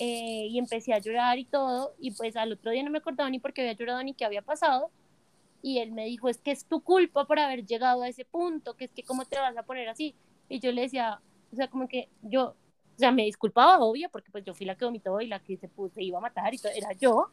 [0.00, 3.30] eh, y empecé a llorar y todo y pues al otro día no me acordaba
[3.30, 4.90] ni por qué había llorado ni qué había pasado
[5.62, 8.74] y él me dijo, es que es tu culpa por haber llegado a ese punto,
[8.74, 10.14] que es que cómo te vas a poner así
[10.48, 11.20] y yo le decía,
[11.52, 12.54] o sea, como que yo
[12.94, 15.56] o sea, me disculpaba, obvio, porque pues yo fui la que vomitó y la que
[15.56, 17.32] se, puso, se iba a matar y todo, era yo.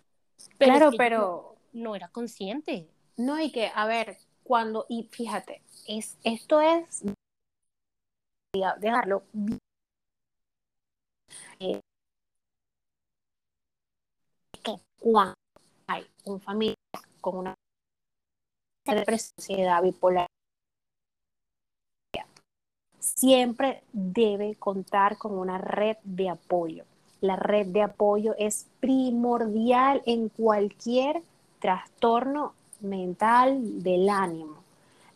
[0.57, 2.87] Pero claro, es que pero yo no era consciente.
[3.17, 7.03] no, y que, a ver, cuando, y fíjate, es, esto es,
[8.79, 9.59] dejarlo bien,
[11.59, 11.79] eh,
[14.63, 15.33] que cuando
[15.87, 16.75] hay un familiar
[17.19, 17.55] con una
[18.85, 20.27] depresión, ansiedad, bipolar,
[22.99, 26.85] siempre debe contar con una red de apoyo.
[27.19, 31.21] La red de apoyo es primordial en cualquier
[31.59, 34.57] trastorno mental del ánimo.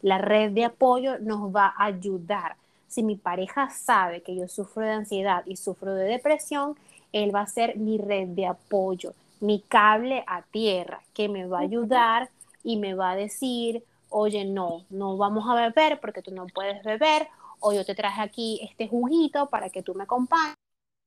[0.01, 2.57] La red de apoyo nos va a ayudar.
[2.87, 6.75] Si mi pareja sabe que yo sufro de ansiedad y sufro de depresión,
[7.11, 11.59] él va a ser mi red de apoyo, mi cable a tierra, que me va
[11.59, 12.29] a ayudar
[12.63, 16.83] y me va a decir, oye, no, no vamos a beber porque tú no puedes
[16.83, 17.27] beber,
[17.59, 20.55] o yo te traje aquí este juguito para que tú me acompañes,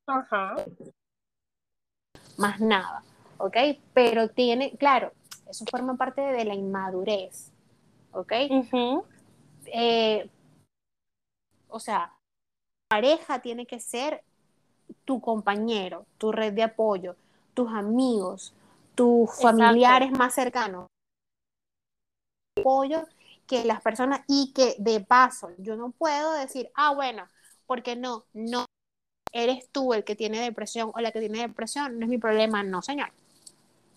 [0.06, 0.56] Ajá.
[2.36, 3.02] más nada,
[3.38, 3.56] ¿ok?
[3.92, 5.12] Pero tiene, claro,
[5.48, 7.50] eso forma parte de la inmadurez,
[8.12, 8.32] ¿ok?
[9.66, 10.30] Eh,
[11.68, 12.14] o sea,
[12.88, 14.22] pareja tiene que ser
[15.04, 17.16] tu compañero, tu red de apoyo,
[17.59, 18.54] tus amigos,
[18.94, 19.59] tus Exacto.
[19.59, 20.86] familiares más cercanos.
[22.56, 23.02] Apoyo
[23.48, 27.26] que las personas y que de paso yo no puedo decir, ah, bueno,
[27.66, 28.64] porque no, no,
[29.32, 32.62] eres tú el que tiene depresión o la que tiene depresión, no es mi problema,
[32.62, 33.11] no, señor.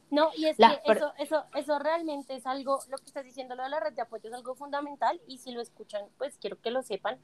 [0.10, 3.62] No, y es que eso, eso, eso realmente es algo, lo que estás diciendo, lo
[3.62, 6.72] de la red de apoyo es algo fundamental y si lo escuchan, pues quiero que
[6.72, 7.20] lo sepan.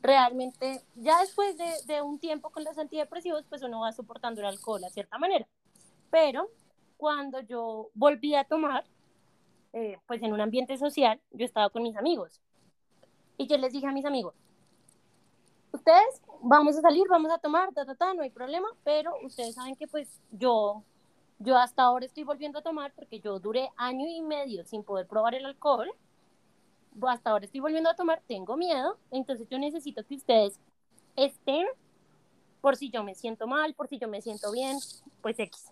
[0.00, 4.46] Realmente, ya después de, de un tiempo con los antidepresivos, pues uno va soportando el
[4.46, 5.46] alcohol a cierta manera.
[6.12, 6.50] Pero
[6.98, 8.84] cuando yo volví a tomar,
[9.72, 12.38] eh, pues en un ambiente social, yo estaba con mis amigos.
[13.38, 14.34] Y yo les dije a mis amigos,
[15.72, 19.54] ustedes vamos a salir, vamos a tomar, ta, ta, ta, no hay problema, pero ustedes
[19.54, 20.84] saben que pues yo,
[21.38, 25.06] yo hasta ahora estoy volviendo a tomar porque yo duré año y medio sin poder
[25.06, 25.90] probar el alcohol.
[27.08, 30.60] Hasta ahora estoy volviendo a tomar, tengo miedo, entonces yo necesito que ustedes
[31.16, 31.66] estén
[32.60, 34.76] por si yo me siento mal, por si yo me siento bien,
[35.22, 35.71] pues X.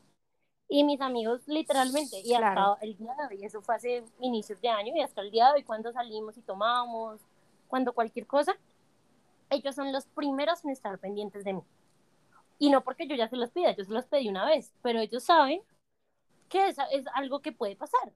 [0.73, 2.79] Y mis amigos, literalmente, y hasta Claro.
[2.81, 5.55] el día de hoy, eso fue hace inicios de año, y hasta el día de
[5.55, 7.21] hoy, cuando salimos y tomamos,
[7.67, 8.57] cuando cualquier cosa,
[9.51, 11.63] ellos son los primeros en estar pendientes de mí.
[12.61, 15.01] Y no porque yo ya se los pida, yo se los pedí una vez, pero
[15.01, 15.61] ellos saben
[16.49, 18.13] que es, es algo que puede pasar.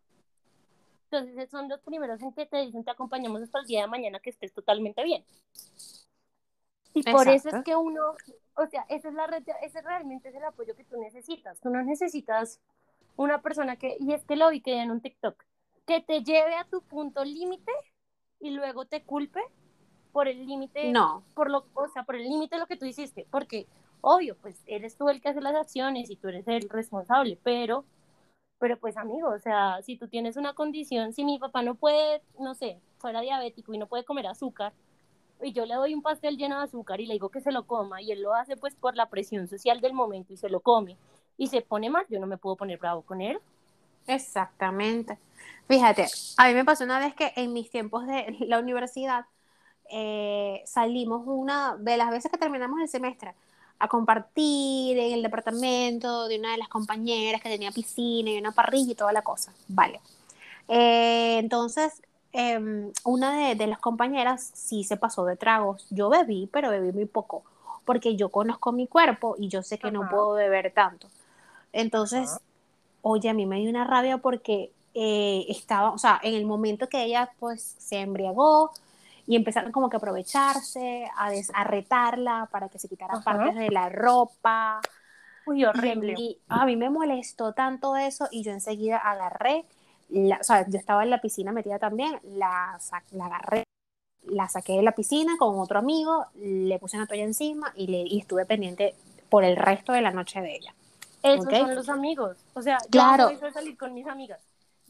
[1.11, 4.21] Entonces son los primeros en que te dicen te acompañamos hasta el día de mañana
[4.21, 5.25] que estés totalmente bien.
[6.95, 8.15] Y por eso es que uno,
[8.57, 11.61] o sea, esa es la red, ese realmente es el apoyo que tú necesitas.
[11.61, 12.61] Tú no necesitas
[13.17, 15.43] una persona que, y es que lo vi que en un TikTok,
[15.87, 17.73] que te lleve a tu punto límite
[18.41, 19.41] y luego te culpe
[20.13, 21.25] por el límite, no.
[21.35, 23.67] por lo, o sea, por el límite de lo que tú hiciste, porque
[24.01, 27.85] obvio, pues eres tú el que hace las acciones y tú eres el responsable, pero,
[28.59, 32.23] pero pues amigo, o sea, si tú tienes una condición, si mi papá no puede,
[32.39, 34.73] no sé, fuera diabético y no puede comer azúcar,
[35.45, 37.67] y yo le doy un pastel lleno de azúcar y le digo que se lo
[37.67, 40.61] coma y él lo hace pues por la presión social del momento y se lo
[40.61, 40.97] come
[41.37, 43.39] y se pone mal, yo no me puedo poner bravo con él.
[44.07, 45.19] Exactamente.
[45.69, 49.27] Fíjate, a mí me pasó una vez que en mis tiempos de la universidad
[49.91, 53.35] eh, salimos una de las veces que terminamos el semestre
[53.79, 58.53] a compartir en el departamento de una de las compañeras que tenía piscina y una
[58.53, 59.53] parrilla y toda la cosa.
[59.69, 60.01] Vale.
[60.69, 62.01] Eh, entonces,
[62.37, 65.87] Em, una de, las compañeras sí se pasó de tragos.
[65.91, 67.45] Yo bebí, pero bebí muy poco,
[67.85, 71.07] porque yo conozco mi cuerpo y yo sé que no puedo beber tanto.
[71.73, 72.41] Entonces,
[73.03, 76.89] oye, a mí me dio una rabia porque eh, estaba, o sea, en el momento
[76.89, 78.73] que ella pues se embriagó
[79.29, 83.71] y empezaron como que a aprovecharse, a, a retarla para que se quitara partes de
[83.71, 84.81] la ropa.
[85.47, 86.17] Uy, horrible.
[86.19, 89.67] Y a mí me molestó tanto eso y yo enseguida agarré
[90.11, 92.79] o sea, yo estaba en la piscina metida también, la,
[93.13, 93.65] la agarré,
[94.23, 97.99] la saqué de la piscina con otro amigo, le puse una toalla encima y, le,
[97.99, 98.95] y estuve pendiente
[99.29, 100.75] por el resto de la noche de ella.
[101.23, 102.37] Esos son los amigos.
[102.55, 103.31] O sea, claro.
[103.31, 104.41] yo voy a salir con mis amigas.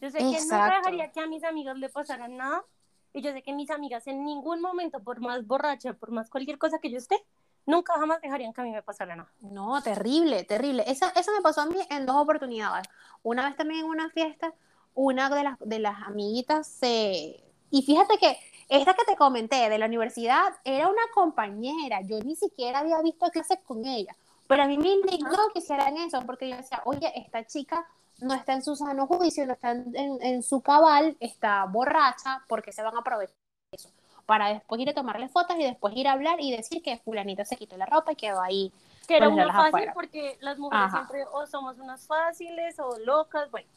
[0.00, 2.64] Yo sé que no dejaría que a mis amigas le pasaran nada.
[3.12, 6.58] Y yo sé que mis amigas en ningún momento, por más borracha, por más cualquier
[6.58, 7.16] cosa que yo esté,
[7.64, 9.30] nunca jamás dejarían que a mí me pasara nada.
[9.40, 10.84] No, terrible, terrible.
[10.86, 12.88] Eso, eso me pasó a mí en dos oportunidades.
[13.22, 14.52] Una vez también en una fiesta
[14.94, 17.40] una de las, de las amiguitas se...
[17.70, 18.38] Y fíjate que
[18.68, 23.30] esta que te comenté de la universidad era una compañera, yo ni siquiera había visto
[23.30, 24.14] clases con ella,
[24.46, 27.86] pero a mí me indignó que hicieran eso, porque yo decía, oye, esta chica
[28.20, 32.82] no está en su sano juicio, no está en, su cabal, está borracha, porque se
[32.82, 33.34] van a aprovechar
[33.70, 33.90] de eso,
[34.26, 37.44] para después ir a tomarle fotos y después ir a hablar y decir que fulanita
[37.44, 38.72] se quitó la ropa y quedó ahí.
[39.06, 43.68] Que era una fácil porque las mujeres siempre o somos unas fáciles o locas, bueno.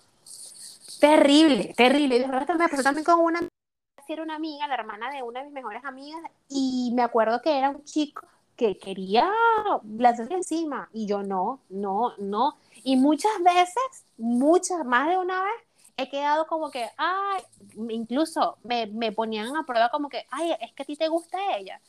[1.00, 2.16] Terrible, terrible.
[2.16, 3.42] Y después me pasó también con una,
[4.08, 7.58] era una amiga, la hermana de una de mis mejores amigas, y me acuerdo que
[7.58, 8.26] era un chico
[8.56, 9.32] que quería
[9.98, 12.58] lanzarse encima, y yo no, no, no.
[12.84, 15.54] Y muchas veces, muchas, más de una vez,
[15.98, 17.44] he quedado como que, ay,
[17.90, 21.38] incluso me, me ponían a prueba como que, ay, es que a ti te gusta
[21.58, 21.80] ella.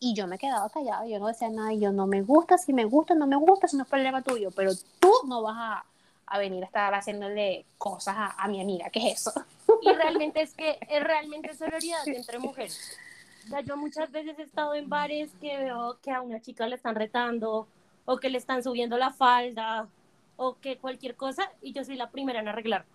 [0.00, 2.58] Y yo me he quedado callada, yo no decía nada, y yo no me gusta,
[2.58, 5.56] si me gusta, no me gusta, si no es problema tuyo, pero tú no vas
[5.56, 5.84] a,
[6.26, 9.32] a venir a estar haciéndole cosas a, mi amiga, ¿qué es eso?
[9.82, 12.98] Y realmente es que es realmente sororidad entre mujeres.
[13.44, 16.66] O sea, yo muchas veces he estado en bares que veo que a una chica
[16.66, 17.66] le están retando
[18.06, 19.88] o que le están subiendo la falda
[20.36, 22.86] o que cualquier cosa y yo soy la primera en arreglar.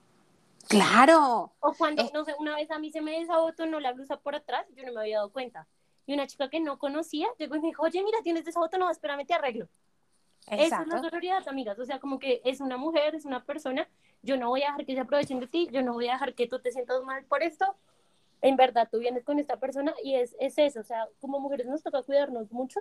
[0.68, 1.52] Claro.
[1.60, 4.66] O cuando, no sé, una vez a mí se me desabotonó la blusa por atrás,
[4.76, 5.68] yo no me había dado cuenta.
[6.06, 8.44] Y una chica que no conocía llegó y me dijo, oye, mira, tienes
[8.80, 9.68] no espérame, te arreglo.
[10.48, 11.78] Esa es la sororidad, amigas.
[11.80, 13.88] O sea, como que es una mujer, es una persona.
[14.24, 15.68] Yo no voy a dejar que se aprovechen de ti.
[15.72, 17.76] Yo no voy a dejar que tú te sientas mal por esto.
[18.42, 20.80] En verdad, tú vienes con esta persona y es, es eso.
[20.80, 22.80] O sea, como mujeres nos toca cuidarnos mucho,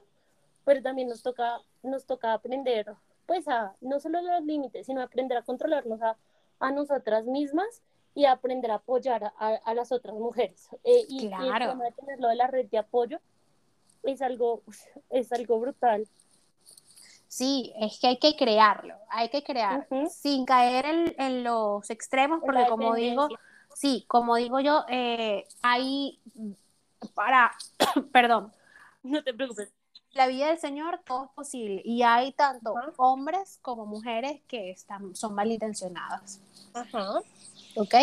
[0.64, 2.86] pero también nos toca, nos toca aprender,
[3.26, 6.16] pues, a no solo los límites, sino aprender a controlarnos a,
[6.60, 7.82] a nosotras mismas
[8.14, 10.68] y aprender a apoyar a, a las otras mujeres.
[10.84, 11.76] Eh, y, claro.
[11.88, 13.20] y tener lo de la red de apoyo
[14.02, 14.62] es algo,
[15.10, 16.08] es algo brutal.
[17.28, 22.66] Sí, es que hay que crearlo, hay que crear, sin caer en, los extremos, porque
[22.66, 23.28] como digo,
[23.74, 26.18] sí, como digo yo, eh, hay
[27.14, 27.52] para,
[28.12, 28.50] perdón,
[29.02, 29.70] no te preocupes.
[30.12, 35.14] La vida del Señor todo es posible y hay tanto hombres como mujeres que están,
[35.14, 36.40] son malintencionadas.
[36.72, 37.20] Ajá.
[37.76, 37.94] ¿Ok?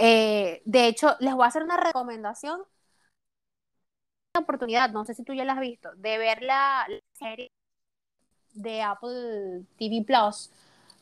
[0.00, 2.60] Eh, de hecho, les voy a hacer una recomendación.
[4.34, 7.52] Una oportunidad, no sé si tú ya la has visto, de ver la serie
[8.54, 10.50] de Apple TV Plus,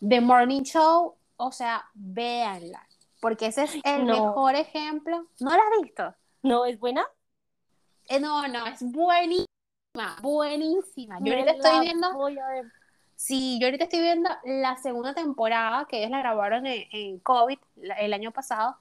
[0.07, 2.87] The Morning Show, o sea, véanla,
[3.21, 5.27] porque ese es el mejor ejemplo.
[5.41, 6.15] ¿No la has visto?
[6.43, 7.05] No, ¿es buena?
[8.09, 11.19] Eh, no, no, es buenísima, buenísima.
[11.21, 12.13] Yo ahorita estoy viendo...
[12.15, 12.73] Voy a ver.
[13.19, 17.59] Sí, yo ahorita estoy viendo la segunda temporada, que ellos la grabaron en, COVID
[17.99, 18.77] el año pasado.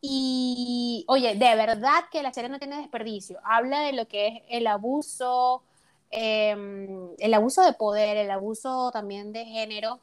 [0.00, 3.38] Y, oye, de verdad que la serie no tiene desperdicio.
[3.44, 5.62] Habla de lo que es el abuso,
[6.10, 10.00] Em, el abuso de poder, el abuso también de género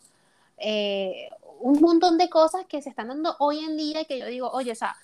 [0.57, 1.29] eh,
[1.59, 4.49] un montón de cosas que se están dando hoy en día y que yo digo,
[4.51, 4.95] oye, o sea,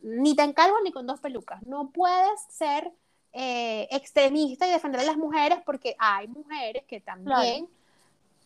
[0.00, 1.62] ni tan calvo ni con dos pelucas.
[1.66, 2.92] No puedes ser
[3.32, 7.68] eh, extremista y defender a las mujeres porque hay mujeres que también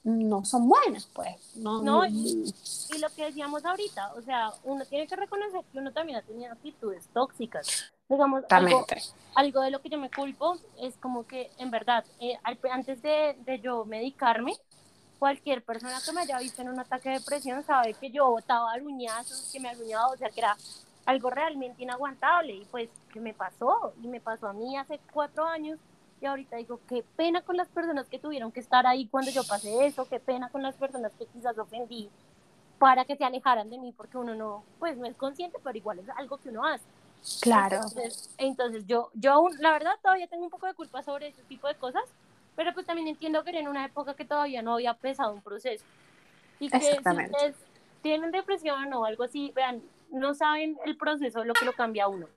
[0.05, 1.57] no son buenas, pues.
[1.57, 2.53] No, y,
[2.99, 6.53] lo que decíamos ahorita, o sea, uno tiene que reconocer que uno también ha tenido
[6.53, 7.93] actitudes tóxicas.
[8.09, 8.87] Digamos, algo,
[9.35, 12.39] algo, de lo que yo me culpo es como que, en verdad, eh,
[12.71, 14.55] antes de, de, yo medicarme,
[15.19, 18.73] cualquier persona que me haya visto en un ataque de depresión sabe que yo botaba
[18.73, 20.57] aruñazos, que me aruñaba, o sea, que era
[21.05, 22.55] algo realmente inaguantable.
[22.55, 23.93] Y pues, ¿qué me pasó?
[24.03, 25.79] Y me pasó a mí hace cuatro años
[26.21, 29.45] y ahorita digo, qué pena con las personas que tuvieron que estar ahí cuando yo
[29.47, 32.11] pasé eso, qué pena con las personas que quizás ofendí
[32.79, 35.99] para que se alejaran de mí, porque uno no, pues no es consciente, pero igual
[35.99, 36.85] es algo que uno hace.
[37.41, 37.81] Claro.
[38.39, 41.69] Entonces, yo, yo aún, la verdad, todavía tengo un poco de culpa sobre ese tipo
[41.69, 42.03] de cosas,
[42.57, 45.43] pero pues también entiendo que era en una época que todavía no había empezado un
[45.43, 45.85] proceso.
[46.61, 47.55] Y que si ustedes
[48.03, 52.09] tienen depresión o algo así, vean, no saben el proceso, lo que lo cambia a
[52.09, 52.29] uno.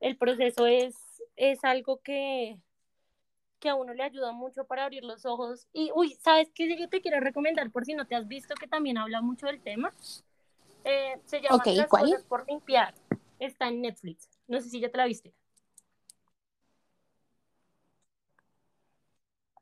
[0.00, 0.96] El proceso es,
[1.36, 2.58] es algo que,
[3.58, 5.68] que a uno le ayuda mucho para abrir los ojos.
[5.72, 6.76] Y, uy, ¿sabes qué?
[6.78, 9.60] Yo te quiero recomendar, por si no te has visto, que también habla mucho del
[9.60, 9.92] tema.
[10.84, 12.94] Eh, se llama Las cosas por limpiar.
[13.40, 14.28] Está en Netflix.
[14.46, 15.34] No sé si ya te la viste.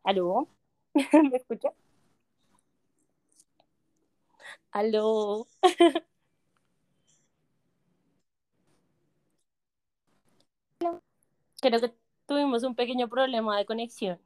[0.03, 0.49] ¿Aló?
[1.31, 1.73] ¿Me escucha?
[4.73, 5.47] ¿Aló?
[11.63, 11.95] Creo que
[12.27, 14.19] tuvimos un pequeño problema de conexión.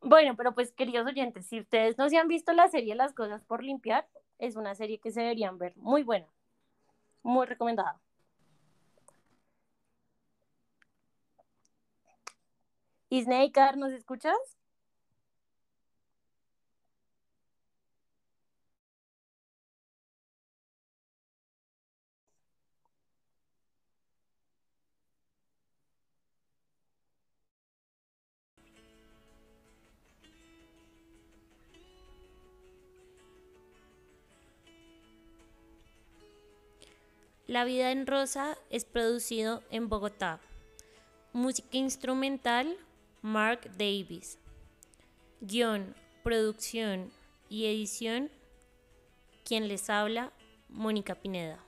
[0.00, 3.44] Bueno, pero pues queridos oyentes, si ustedes no se han visto la serie Las cosas
[3.44, 4.08] por limpiar,
[4.38, 6.26] es una serie que se deberían ver, muy buena,
[7.22, 8.00] muy recomendada.
[13.10, 14.36] ¿Y Snake, nos escuchas?
[37.48, 40.38] La vida en rosa es producido en Bogotá.
[41.32, 42.76] Música instrumental,
[43.22, 44.36] Mark Davis.
[45.40, 47.10] Guión, producción
[47.48, 48.30] y edición,
[49.46, 50.30] quien les habla,
[50.68, 51.58] Mónica Pineda.